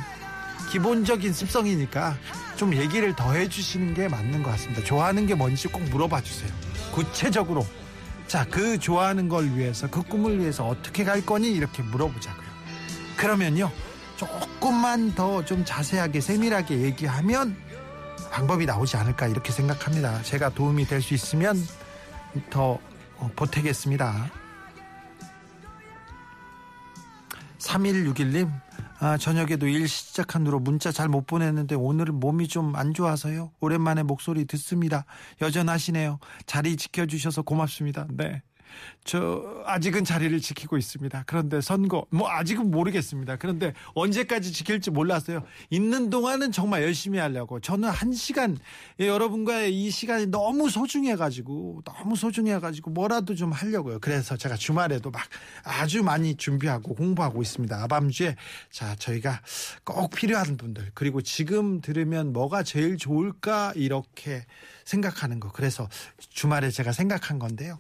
기본적인 0.72 1.34
습성이니까 1.34 2.18
좀 2.56 2.74
얘기를 2.76 3.16
더 3.16 3.34
해주시는 3.34 3.94
게 3.94 4.08
맞는 4.08 4.44
것 4.44 4.52
같습니다. 4.52 4.84
좋아하는 4.84 5.26
게 5.26 5.36
뭔지 5.36 5.68
꼭 5.68 5.82
물어봐 5.84 6.22
주세요. 6.22 6.52
구체적으로 6.94 7.66
자 8.28 8.46
그 8.46 8.78
좋아하는 8.78 9.30
걸 9.30 9.46
위해서 9.56 9.90
그 9.90 10.02
꿈을 10.04 10.40
위해서 10.40 10.68
어떻게 10.68 11.04
갈 11.06 11.26
거니 11.26 11.50
이렇게 11.52 11.82
물어보자고요. 11.84 12.48
그러면요 13.16 13.72
조금만 14.18 15.16
더 15.16 15.44
좀 15.46 15.64
자세하게 15.64 16.20
세밀하게 16.20 16.82
얘기하면 16.82 17.56
방법이 18.32 18.66
나오지 18.66 18.98
않을까 18.98 19.28
이렇게 19.28 19.52
생각합니다. 19.54 20.22
제가 20.24 20.50
도움이 20.50 20.86
될 20.88 21.02
수 21.02 21.14
있으면 21.14 21.56
더 22.50 22.78
어, 23.20 23.32
보태겠습니다. 23.36 24.30
3161님, 27.60 28.52
아, 29.00 29.18
저녁에도 29.18 29.68
일 29.68 29.88
시작한 29.88 30.46
후로 30.48 30.60
문자 30.60 30.92
잘 30.92 31.08
못 31.08 31.28
보냈는데 31.28 31.76
오늘은 31.76 32.20
몸이 32.20 32.48
좀 32.48 32.76
안 32.76 32.94
좋아서요. 32.94 33.52
오랜만에 33.60 34.04
목소리 34.04 34.46
듣습니다. 34.46 35.06
여전하시네요. 35.42 36.20
자리 36.46 36.76
지켜주셔서 36.76 37.44
고맙습니다. 37.44 38.08
네. 38.12 38.42
저 39.04 39.64
아직은 39.66 40.04
자리를 40.04 40.40
지키고 40.42 40.78
있습니다. 40.78 41.24
그런데 41.26 41.62
선거 41.62 42.06
뭐 42.10 42.30
아직은 42.30 42.70
모르겠습니다. 42.72 43.38
그런데 43.38 43.74
언제까지 43.94 44.52
지킬지 44.52 44.92
몰랐어요. 44.92 45.44
있는 45.70 46.10
동안은 46.10 46.52
정말 46.52 46.84
열심히 46.84 47.20
하려고 47.20 47.60
저는 47.60 47.90
한 47.90 48.12
시간 48.12 48.58
예, 49.00 49.08
여러분과의 49.08 49.74
이 49.74 49.90
시간이 49.90 50.28
너무 50.28 50.70
소중해 50.70 51.16
가지고 51.16 51.82
너무 51.86 52.16
소중해 52.16 52.60
가지고 52.60 52.92
뭐라도 52.92 53.36
좀 53.36 53.52
하려고요. 53.52 54.00
그래서 54.00 54.36
제가 54.36 54.56
주말에도 54.56 55.10
막 55.10 55.24
아주 55.64 56.04
많이 56.04 56.36
준비하고 56.36 56.96
공부하고 56.96 57.42
있습니다. 57.42 57.84
아밤주에 57.84 58.36
자 58.72 58.96
저희가 58.96 59.42
꼭 59.84 60.10
필요한 60.12 60.58
분들 60.58 60.92
그리고 60.94 61.22
지금 61.22 61.80
들으면 61.82 62.34
뭐가 62.34 62.64
제일 62.64 62.98
좋을까 62.98 63.74
이렇게 63.76 64.46
생각하는 64.84 65.40
거. 65.40 65.52
그래서 65.52 65.88
주말에 66.18 66.70
제가 66.70 66.92
생각한 66.92 67.40
건데요. 67.40 67.78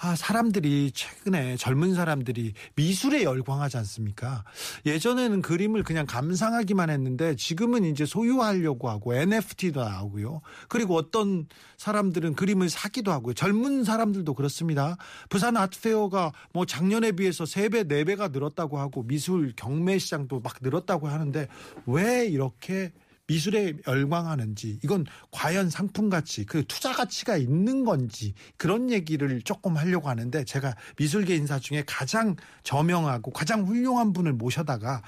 아, 0.00 0.14
사람들이 0.14 0.92
최근에 0.92 1.56
젊은 1.56 1.94
사람들이 1.94 2.52
미술에 2.76 3.24
열광하지 3.24 3.78
않습니까? 3.78 4.44
예전에는 4.86 5.42
그림을 5.42 5.82
그냥 5.82 6.06
감상하기만 6.06 6.88
했는데 6.88 7.34
지금은 7.34 7.84
이제 7.84 8.06
소유하려고 8.06 8.88
하고 8.88 9.14
NFT도 9.14 9.82
나오고요. 9.82 10.40
그리고 10.68 10.94
어떤 10.94 11.48
사람들은 11.78 12.34
그림을 12.34 12.68
사기도 12.68 13.10
하고요. 13.10 13.34
젊은 13.34 13.82
사람들도 13.82 14.34
그렇습니다. 14.34 14.96
부산 15.30 15.56
아트페어가 15.56 16.32
뭐 16.52 16.64
작년에 16.64 17.12
비해서 17.12 17.42
3배, 17.42 17.88
4배가 17.88 18.30
늘었다고 18.30 18.78
하고 18.78 19.02
미술 19.02 19.52
경매 19.56 19.98
시장도 19.98 20.40
막 20.40 20.58
늘었다고 20.60 21.08
하는데 21.08 21.48
왜 21.86 22.26
이렇게 22.26 22.92
미술에 23.28 23.74
열광하는지 23.86 24.80
이건 24.82 25.06
과연 25.30 25.70
상품 25.70 26.08
가치 26.08 26.44
그 26.44 26.64
투자 26.66 26.92
가치가 26.92 27.36
있는 27.36 27.84
건지 27.84 28.34
그런 28.56 28.90
얘기를 28.90 29.40
조금 29.42 29.76
하려고 29.76 30.08
하는데 30.08 30.44
제가 30.44 30.74
미술계 30.96 31.36
인사 31.36 31.58
중에 31.58 31.84
가장 31.86 32.36
저명하고 32.64 33.30
가장 33.30 33.64
훌륭한 33.64 34.12
분을 34.12 34.32
모셔다가 34.32 35.02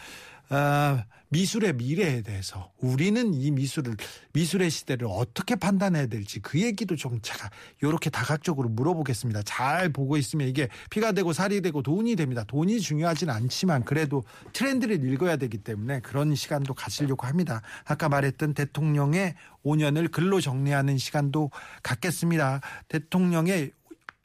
어, 0.51 1.05
미술의 1.31 1.75
미래에 1.75 2.23
대해서 2.23 2.73
우리는 2.79 3.33
이 3.35 3.51
미술을 3.53 3.97
미술의 4.33 4.71
시대를 4.71 5.07
어떻게 5.09 5.55
판단해야 5.55 6.07
될지 6.07 6.41
그 6.41 6.61
얘기도 6.61 6.97
좀 6.97 7.21
제가 7.23 7.51
이렇게 7.83 8.11
다각적으로 8.11 8.69
물어보겠습니다. 8.69 9.43
잘 9.45 9.91
보고 9.91 10.17
있으면 10.17 10.49
이게 10.49 10.69
피가 10.91 11.13
되고 11.13 11.33
살이 11.33 11.61
되고 11.61 11.83
돈이 11.83 12.17
됩니다. 12.17 12.45
돈이 12.47 12.81
중요하진 12.81 13.31
않지만 13.31 13.85
그래도 13.85 14.25
트렌드를 14.53 15.05
읽어야 15.05 15.37
되기 15.37 15.59
때문에 15.59 16.01
그런 16.01 16.35
시간도 16.35 16.75
가지려고 16.75 17.27
합니다. 17.27 17.63
아까 17.85 18.09
말했던 18.09 18.55
대통령의 18.55 19.35
5년을 19.65 20.11
글로 20.11 20.41
정리하는 20.41 20.99
시간도 20.99 21.53
갖겠습니다. 21.85 22.61
대통령의 22.89 23.71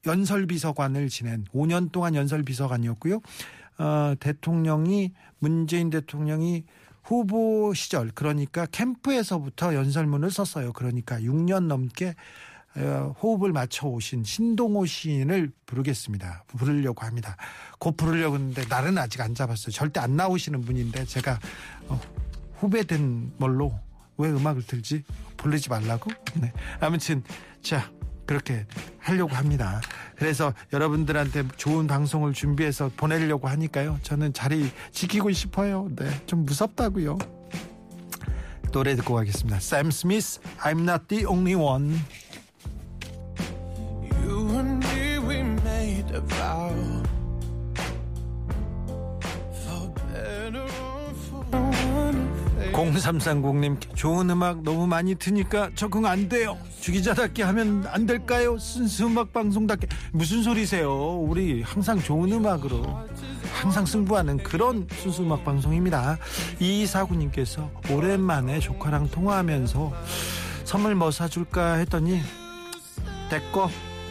연설비서관을 0.07 1.09
지낸 1.09 1.45
5년 1.53 1.91
동안 1.91 2.15
연설비서관이었고요. 2.15 3.21
어, 3.77 4.13
대통령이 4.19 5.13
문재인 5.39 5.89
대통령이 5.89 6.63
후보 7.05 7.71
시절 7.75 8.11
그러니까 8.13 8.65
캠프에서부터 8.65 9.75
연설문을 9.75 10.31
썼어요. 10.31 10.73
그러니까 10.73 11.19
6년 11.19 11.67
넘게 11.67 12.15
어, 12.77 13.15
호흡을 13.21 13.53
맞춰 13.53 13.87
오신 13.87 14.23
신동호 14.23 14.85
시인을 14.85 15.51
부르겠습니다. 15.65 16.43
부르려고 16.47 17.05
합니다. 17.05 17.37
곧 17.79 17.95
부르려고 17.95 18.35
했는데 18.35 18.65
날은 18.67 18.97
아직 18.97 19.21
안 19.21 19.33
잡았어요. 19.35 19.71
절대 19.71 19.99
안 19.99 20.15
나오시는 20.15 20.61
분인데 20.61 21.05
제가 21.05 21.39
어, 21.87 22.01
후배된 22.55 23.33
뭘로 23.37 23.79
왜 24.17 24.29
음악을 24.31 24.63
틀지? 24.63 25.03
부르지 25.37 25.69
말라고? 25.69 26.09
네. 26.41 26.51
아무튼 26.79 27.23
자 27.61 27.89
그렇게 28.25 28.65
하려고 28.99 29.35
합니다. 29.35 29.81
그래서 30.15 30.53
여러분들한테 30.73 31.43
좋은 31.57 31.87
방송을 31.87 32.33
준비해서 32.33 32.89
보내려고 32.95 33.47
하니까요. 33.47 33.99
저는 34.03 34.33
자리 34.33 34.71
지키고 34.91 35.31
싶어요. 35.31 35.89
네, 35.95 36.09
좀 36.25 36.45
무섭다고요. 36.45 37.17
노래 38.71 38.95
듣고 38.95 39.15
가겠습니다. 39.15 39.59
샘 39.59 39.91
스미스, 39.91 40.39
I'm 40.59 40.81
not 40.81 41.07
the 41.07 41.25
only 41.25 41.55
one. 41.55 41.97
0330님 52.75 53.95
좋은 53.95 54.29
음악 54.29 54.63
너무 54.63 54.85
많이 54.85 55.15
트니까 55.15 55.69
적응 55.75 56.05
안 56.05 56.27
돼요. 56.27 56.57
주기자답게 56.81 57.41
하면 57.43 57.85
안 57.87 58.05
될까요? 58.05 58.57
순수 58.57 59.05
음악 59.05 59.31
방송답게 59.31 59.87
무슨 60.11 60.43
소리세요? 60.43 60.91
우리 61.21 61.61
항상 61.61 62.01
좋은 62.01 62.31
음악으로 62.33 62.85
항상 63.53 63.85
승부하는 63.85 64.43
그런 64.43 64.87
순수 64.97 65.23
음악 65.23 65.45
방송입니다. 65.45 66.17
이사구님께서 66.59 67.71
오랜만에 67.89 68.59
조카랑 68.59 69.09
통화하면서 69.09 69.93
선물 70.65 70.95
뭐 70.95 71.11
사줄까 71.11 71.75
했더니 71.75 72.19
됐고 73.29 73.69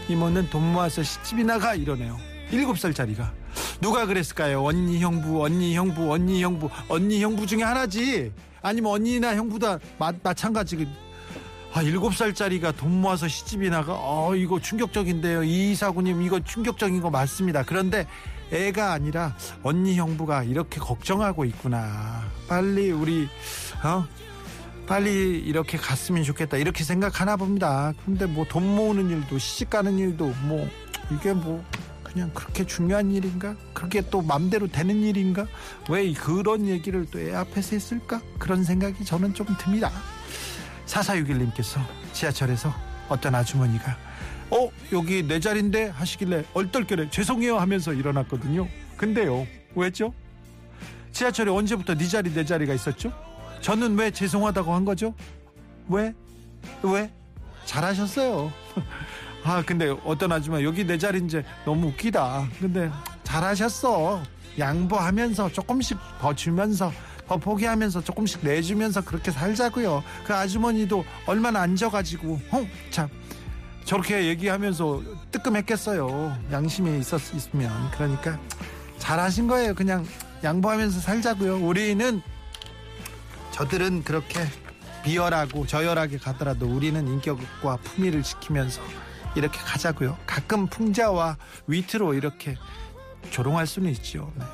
이모는 0.09 0.49
돈 0.49 0.73
모아서 0.73 1.03
시집이나 1.03 1.59
가 1.59 1.75
이러네요. 1.75 2.17
일곱 2.51 2.79
살짜리가 2.79 3.44
누가 3.81 4.07
그랬을까요? 4.07 4.63
언니 4.65 5.01
형부 5.01 5.45
언니 5.45 5.75
형부 5.75 6.13
언니 6.13 6.43
형부. 6.43 6.69
언니 6.89 7.23
형부 7.23 7.47
중에 7.47 7.63
하나지. 7.63 8.33
아니면 8.63 8.93
언니나 8.93 9.35
형부다. 9.35 9.79
마, 9.99 10.13
마찬가지. 10.23 10.89
아 11.73 11.83
일곱 11.83 12.15
살짜리가 12.15 12.73
돈 12.73 13.01
모아서 13.01 13.27
시집이 13.27 13.69
나가 13.69 13.95
어 13.99 14.35
이거 14.37 14.61
충격적인데요. 14.61 15.43
이사구님 15.43 16.23
이거 16.23 16.39
충격적인 16.41 17.01
거 17.01 17.11
맞습니다. 17.11 17.65
그런데 17.65 18.07
애가 18.53 18.93
아니라 18.93 19.35
언니 19.65 19.97
형부가 19.97 20.45
이렇게 20.45 20.79
걱정하고 20.79 21.45
있구나. 21.47 22.23
빨리 22.49 22.93
우리 22.93 23.29
어? 23.83 24.07
빨리 24.87 25.39
이렇게 25.41 25.77
갔으면 25.77 26.23
좋겠다. 26.23 26.59
이렇게 26.59 26.85
생각하나 26.85 27.37
봅니다. 27.37 27.93
근데 28.05 28.27
뭐 28.27 28.45
돈 28.49 28.77
모으는 28.77 29.11
일도 29.11 29.39
시집 29.39 29.71
가는 29.71 29.99
일도 29.99 30.33
뭐 30.43 30.69
이게 31.11 31.33
뭐 31.33 31.65
그냥 32.15 32.31
그렇게 32.33 32.65
중요한 32.65 33.11
일인가? 33.11 33.57
그게 33.73 34.01
또 34.09 34.23
맘대로 34.23 34.69
되는 34.69 35.03
일인가? 35.03 35.47
왜 35.91 36.13
그런 36.13 36.67
얘기를 36.69 37.05
또 37.11 37.19
애 37.19 37.35
앞에서 37.35 37.75
했을까? 37.75 38.23
그런 38.39 38.63
생각이 38.63 39.05
저는 39.05 39.35
좀 39.35 39.47
듭니다. 39.59 39.91
4461님께서 40.87 41.81
지하철에서 42.13 42.73
어떤 43.09 43.35
아주머니가 43.35 43.97
어 44.51 44.71
여기 44.93 45.27
내 45.27 45.41
자리인데 45.41 45.89
하시길래 45.89 46.45
얼떨결에 46.55 47.11
죄송해요 47.11 47.59
하면서 47.59 47.93
일어났거든요. 47.93 48.69
근데요 48.97 49.47
왜죠? 49.75 50.15
지하철에 51.13 51.51
언제부터 51.51 51.95
네 51.97 52.07
자리 52.09 52.33
내 52.33 52.45
자리가 52.45 52.75
있었죠? 52.75 53.13
저는 53.61 53.97
왜 53.99 54.11
죄송하다고 54.11 54.73
한 54.73 54.85
거죠? 54.85 55.15
왜? 55.89 56.15
왜? 56.83 57.11
잘하셨어요. 57.65 58.53
아 59.45 59.63
근데 59.65 59.95
어떤 60.05 60.33
아줌마 60.33 60.63
여기 60.63 60.85
내 60.85 60.97
자리인지 60.97 61.43
너무 61.67 61.89
웃기다. 61.89 62.49
근데 62.59 62.91
잘하셨어. 63.25 64.23
양보하면서 64.59 65.53
조금씩 65.53 65.99
더 66.21 66.35
주면서 66.35 66.91
더 67.29 67.37
포기하면서 67.37 68.03
조금씩 68.03 68.41
내주면서 68.43 69.03
그렇게 69.03 69.31
살자고요. 69.31 70.03
그 70.25 70.35
아주머니도 70.35 71.05
얼마나 71.27 71.61
앉아가지고 71.61 72.41
헝참 72.51 73.09
저렇게 73.85 74.27
얘기하면서 74.29 75.03
뜨끔했겠어요. 75.31 76.39
양심이 76.51 76.99
있었으면 77.01 77.71
그러니까 77.93 78.39
잘하신 78.99 79.47
거예요. 79.47 79.75
그냥 79.75 80.07
양보하면서 80.43 81.01
살자고요. 81.01 81.59
우리는 81.67 82.23
저들은 83.51 84.05
그렇게 84.05 84.41
비열하고 85.05 85.67
저열하게 85.67 86.17
가더라도 86.19 86.67
우리는 86.67 87.07
인격과 87.07 87.77
품위를 87.77 88.23
지키면서 88.23 88.81
이렇게 89.35 89.59
가자고요. 89.59 90.17
가끔 90.27 90.67
풍자와 90.67 91.37
위트로 91.67 92.15
이렇게 92.15 92.57
조롱할 93.31 93.67
수는 93.67 93.91
있죠. 93.93 94.33
네. 94.37 94.45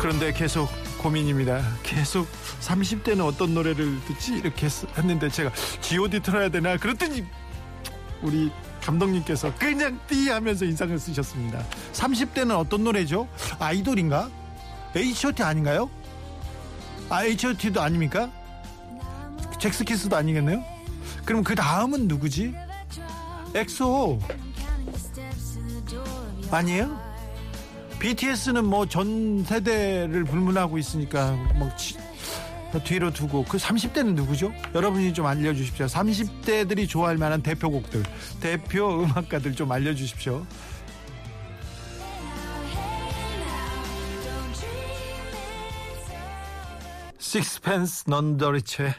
그런데 0.00 0.32
계속 0.32 0.68
고민입니다. 0.98 1.62
계속 1.82 2.28
30대는 2.60 3.24
어떤 3.24 3.54
노래를 3.54 3.98
듣지 4.06 4.34
이렇게 4.34 4.66
했- 4.66 4.98
했는데 4.98 5.28
제가 5.28 5.52
G.O.D 5.80 6.20
틀어야 6.20 6.48
되나 6.48 6.76
그랬더니 6.76 7.24
우리 8.22 8.50
감독님께서 8.86 9.52
그냥 9.56 9.98
띠 10.06 10.28
하면서 10.28 10.64
인상을 10.64 10.96
쓰셨습니다. 10.98 11.64
30대는 11.92 12.56
어떤 12.56 12.84
노래죠? 12.84 13.26
아이돌인가? 13.58 14.30
H.O.T 14.94 15.42
아닌가요? 15.42 15.90
아 17.10 17.24
H.O.T도 17.24 17.80
아닙니까? 17.82 18.30
젝스키스도 19.58 20.16
아니겠네요? 20.16 20.62
그럼 21.24 21.42
그 21.42 21.54
다음은 21.56 22.06
누구지? 22.06 22.54
엑소 23.54 24.20
아니에요? 26.50 26.96
BTS는 27.98 28.64
뭐 28.66 28.86
전 28.86 29.42
세대를 29.44 30.24
불문하고 30.24 30.78
있으니까 30.78 31.32
뭐 31.56 31.74
치- 31.76 31.96
뒤로 32.84 33.10
두고 33.10 33.44
그 33.44 33.56
30대는 33.56 34.14
누구죠? 34.14 34.52
여러분이 34.74 35.14
좀 35.14 35.26
알려주십시오. 35.26 35.86
30대들이 35.86 36.88
좋아할 36.88 37.16
만한 37.16 37.42
대표곡들, 37.42 38.02
대표 38.40 39.02
음악가들 39.02 39.54
좀 39.54 39.72
알려주십시오. 39.72 40.46
식스펜스 47.18 48.04
넌더리체 48.08 48.94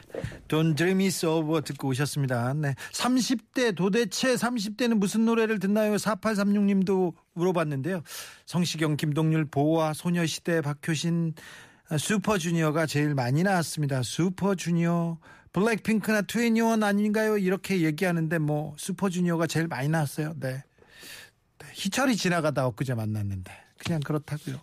Don't 0.48 0.76
Dream 0.76 0.98
It's 0.98 1.26
Over 1.26 1.62
듣고 1.62 1.88
오셨습니다. 1.88 2.52
네. 2.54 2.74
30대 2.92 3.74
도대체 3.74 4.34
30대는 4.34 4.98
무슨 4.98 5.24
노래를 5.24 5.58
듣나요? 5.58 5.96
4836님도 5.96 7.14
물어봤는데요. 7.34 8.02
성시경, 8.46 8.96
김동률, 8.96 9.46
보아, 9.46 9.92
소녀시대, 9.94 10.60
박효신, 10.60 11.34
슈퍼주니어가 11.96 12.86
제일 12.86 13.14
많이 13.14 13.42
나왔습니다. 13.42 14.02
슈퍼주니어, 14.02 15.18
블랙핑크나 15.52 16.22
트웬티원 16.22 16.82
아닌가요? 16.82 17.38
이렇게 17.38 17.80
얘기하는데 17.80 18.38
뭐 18.38 18.74
슈퍼주니어가 18.76 19.46
제일 19.46 19.68
많이 19.68 19.88
나왔어요. 19.88 20.34
네. 20.38 20.62
네, 21.58 21.66
희철이 21.72 22.16
지나가다 22.16 22.66
엊그제 22.66 22.94
만났는데 22.94 23.50
그냥 23.78 24.00
그렇다고요. 24.00 24.60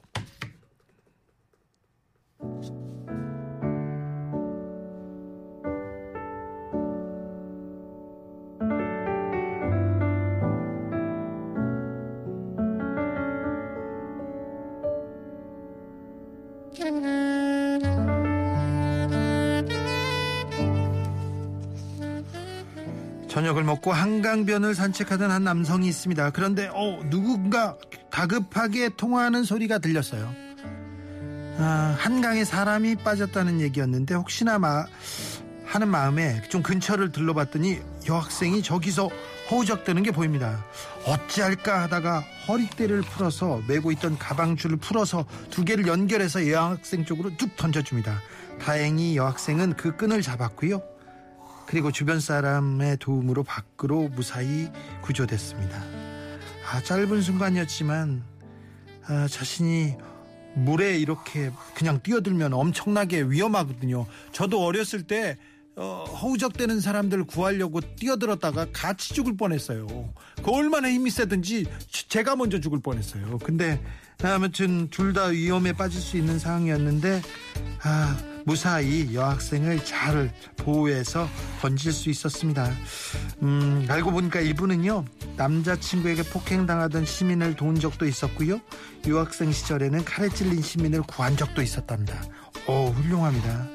저녁을 23.35 23.65
먹고 23.65 23.91
한강변을 23.91 24.75
산책하던 24.75 25.29
한 25.29 25.43
남성이 25.43 25.89
있습니다. 25.89 26.29
그런데 26.29 26.69
어 26.73 27.01
누군가 27.09 27.75
다급하게 28.09 28.91
통화하는 28.95 29.43
소리가 29.43 29.79
들렸어요. 29.79 30.33
아, 31.57 31.97
한강에 31.99 32.45
사람이 32.45 32.95
빠졌다는 32.95 33.59
얘기였는데 33.59 34.15
혹시나 34.15 34.57
마, 34.57 34.85
하는 35.65 35.89
마음에 35.89 36.41
좀 36.47 36.63
근처를 36.63 37.11
들러봤더니 37.11 37.81
여학생이 38.07 38.63
저기서 38.63 39.09
허우적대는 39.51 40.03
게 40.03 40.11
보입니다. 40.11 40.63
어찌할까 41.05 41.83
하다가 41.83 42.23
허리띠를 42.47 43.01
풀어서 43.01 43.61
메고 43.67 43.91
있던 43.91 44.17
가방줄을 44.17 44.77
풀어서 44.77 45.25
두 45.49 45.65
개를 45.65 45.87
연결해서 45.87 46.49
여학생 46.49 47.03
쪽으로 47.03 47.35
쭉 47.35 47.53
던져줍니다. 47.57 48.17
다행히 48.61 49.17
여학생은 49.17 49.73
그 49.75 49.97
끈을 49.97 50.21
잡았고요. 50.21 50.94
그리고 51.67 51.91
주변 51.91 52.19
사람의 52.19 52.97
도움으로 52.97 53.43
밖으로 53.43 54.09
무사히 54.09 54.69
구조됐습니다. 55.01 55.81
아, 56.71 56.81
짧은 56.81 57.21
순간이었지만 57.21 58.23
아, 59.07 59.27
자신이 59.29 59.95
물에 60.55 60.97
이렇게 60.97 61.51
그냥 61.75 62.01
뛰어들면 62.01 62.53
엄청나게 62.53 63.23
위험하거든요. 63.23 64.05
저도 64.31 64.63
어렸을 64.63 65.03
때 65.03 65.37
어, 65.77 66.05
허우적대는 66.05 66.79
사람들 66.79 67.25
구하려고 67.25 67.81
뛰어들었다가 67.81 68.67
같이 68.71 69.13
죽을 69.13 69.35
뻔했어요. 69.35 69.85
그 70.41 70.51
얼마나 70.51 70.89
힘이 70.89 71.09
세든지 71.09 71.65
제가 72.07 72.37
먼저 72.37 72.61
죽을 72.61 72.79
뻔했어요. 72.79 73.39
근데 73.39 73.83
아무튼 74.23 74.87
둘 74.89 75.11
다 75.13 75.25
위험에 75.25 75.73
빠질 75.73 75.99
수 75.99 76.15
있는 76.15 76.39
상황이었는데 76.39 77.21
아, 77.83 78.17
무사히 78.45 79.13
여학생을 79.13 79.83
잘 79.83 80.31
보호해서 80.57 81.27
건질 81.61 81.91
수 81.91 82.09
있었습니다. 82.09 82.71
음, 83.41 83.85
알고 83.89 84.11
보니까 84.11 84.39
이분은요 84.39 85.03
남자친구에게 85.35 86.23
폭행당하던 86.23 87.05
시민을 87.05 87.55
도운 87.55 87.75
적도 87.75 88.05
있었고요 88.05 88.61
유학생 89.07 89.51
시절에는 89.51 90.05
칼에 90.05 90.29
찔린 90.29 90.61
시민을 90.61 91.01
구한 91.03 91.35
적도 91.35 91.61
있었답니다. 91.61 92.21
오 92.67 92.87
훌륭합니다. 92.87 93.67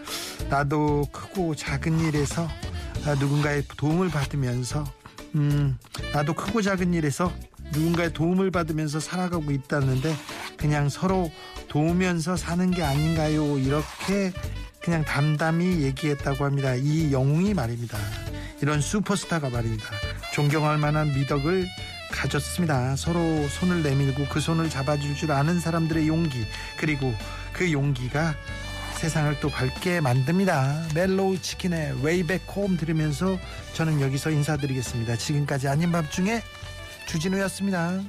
나도 0.48 1.06
크고 1.12 1.54
작은 1.56 2.00
일에서 2.00 2.48
아, 3.06 3.14
누군가의 3.14 3.64
도움을 3.76 4.08
받으면서 4.08 4.84
음, 5.34 5.78
나도 6.12 6.34
크고 6.34 6.62
작은 6.62 6.94
일에서 6.94 7.32
누군가의 7.72 8.12
도움을 8.12 8.50
받으면서 8.50 9.00
살아가고 9.00 9.50
있다는데 9.50 10.14
그냥 10.56 10.88
서로 10.88 11.30
도우면서 11.68 12.36
사는 12.36 12.70
게 12.72 12.82
아닌가요? 12.82 13.58
이렇게 13.58 14.32
그냥 14.82 15.04
담담히 15.04 15.82
얘기했다고 15.82 16.44
합니다. 16.44 16.74
이 16.74 17.12
영웅이 17.12 17.54
말입니다. 17.54 17.98
이런 18.62 18.80
슈퍼스타가 18.80 19.50
말입니다. 19.50 19.84
존경할 20.32 20.78
만한 20.78 21.08
미덕을 21.12 21.66
가졌습니다. 22.10 22.96
서로 22.96 23.48
손을 23.48 23.82
내밀고 23.82 24.26
그 24.28 24.40
손을 24.40 24.68
잡아줄 24.68 25.14
줄 25.14 25.32
아는 25.32 25.60
사람들의 25.60 26.08
용기 26.08 26.44
그리고 26.78 27.14
그 27.52 27.72
용기가 27.72 28.34
세상을 28.96 29.40
또 29.40 29.48
밝게 29.48 30.00
만듭니다. 30.00 30.88
멜로우 30.94 31.40
키친의 31.40 32.02
Way 32.02 32.19
Back 32.19 32.42
Home 32.54 32.76
들으면서 32.76 33.38
저는 33.74 34.00
여기서 34.00 34.30
인사드리겠습니다. 34.30 35.16
지금까지 35.16 35.68
아닌 35.68 35.92
밤중에 35.92 36.42
주진우였습니다. 37.06 38.02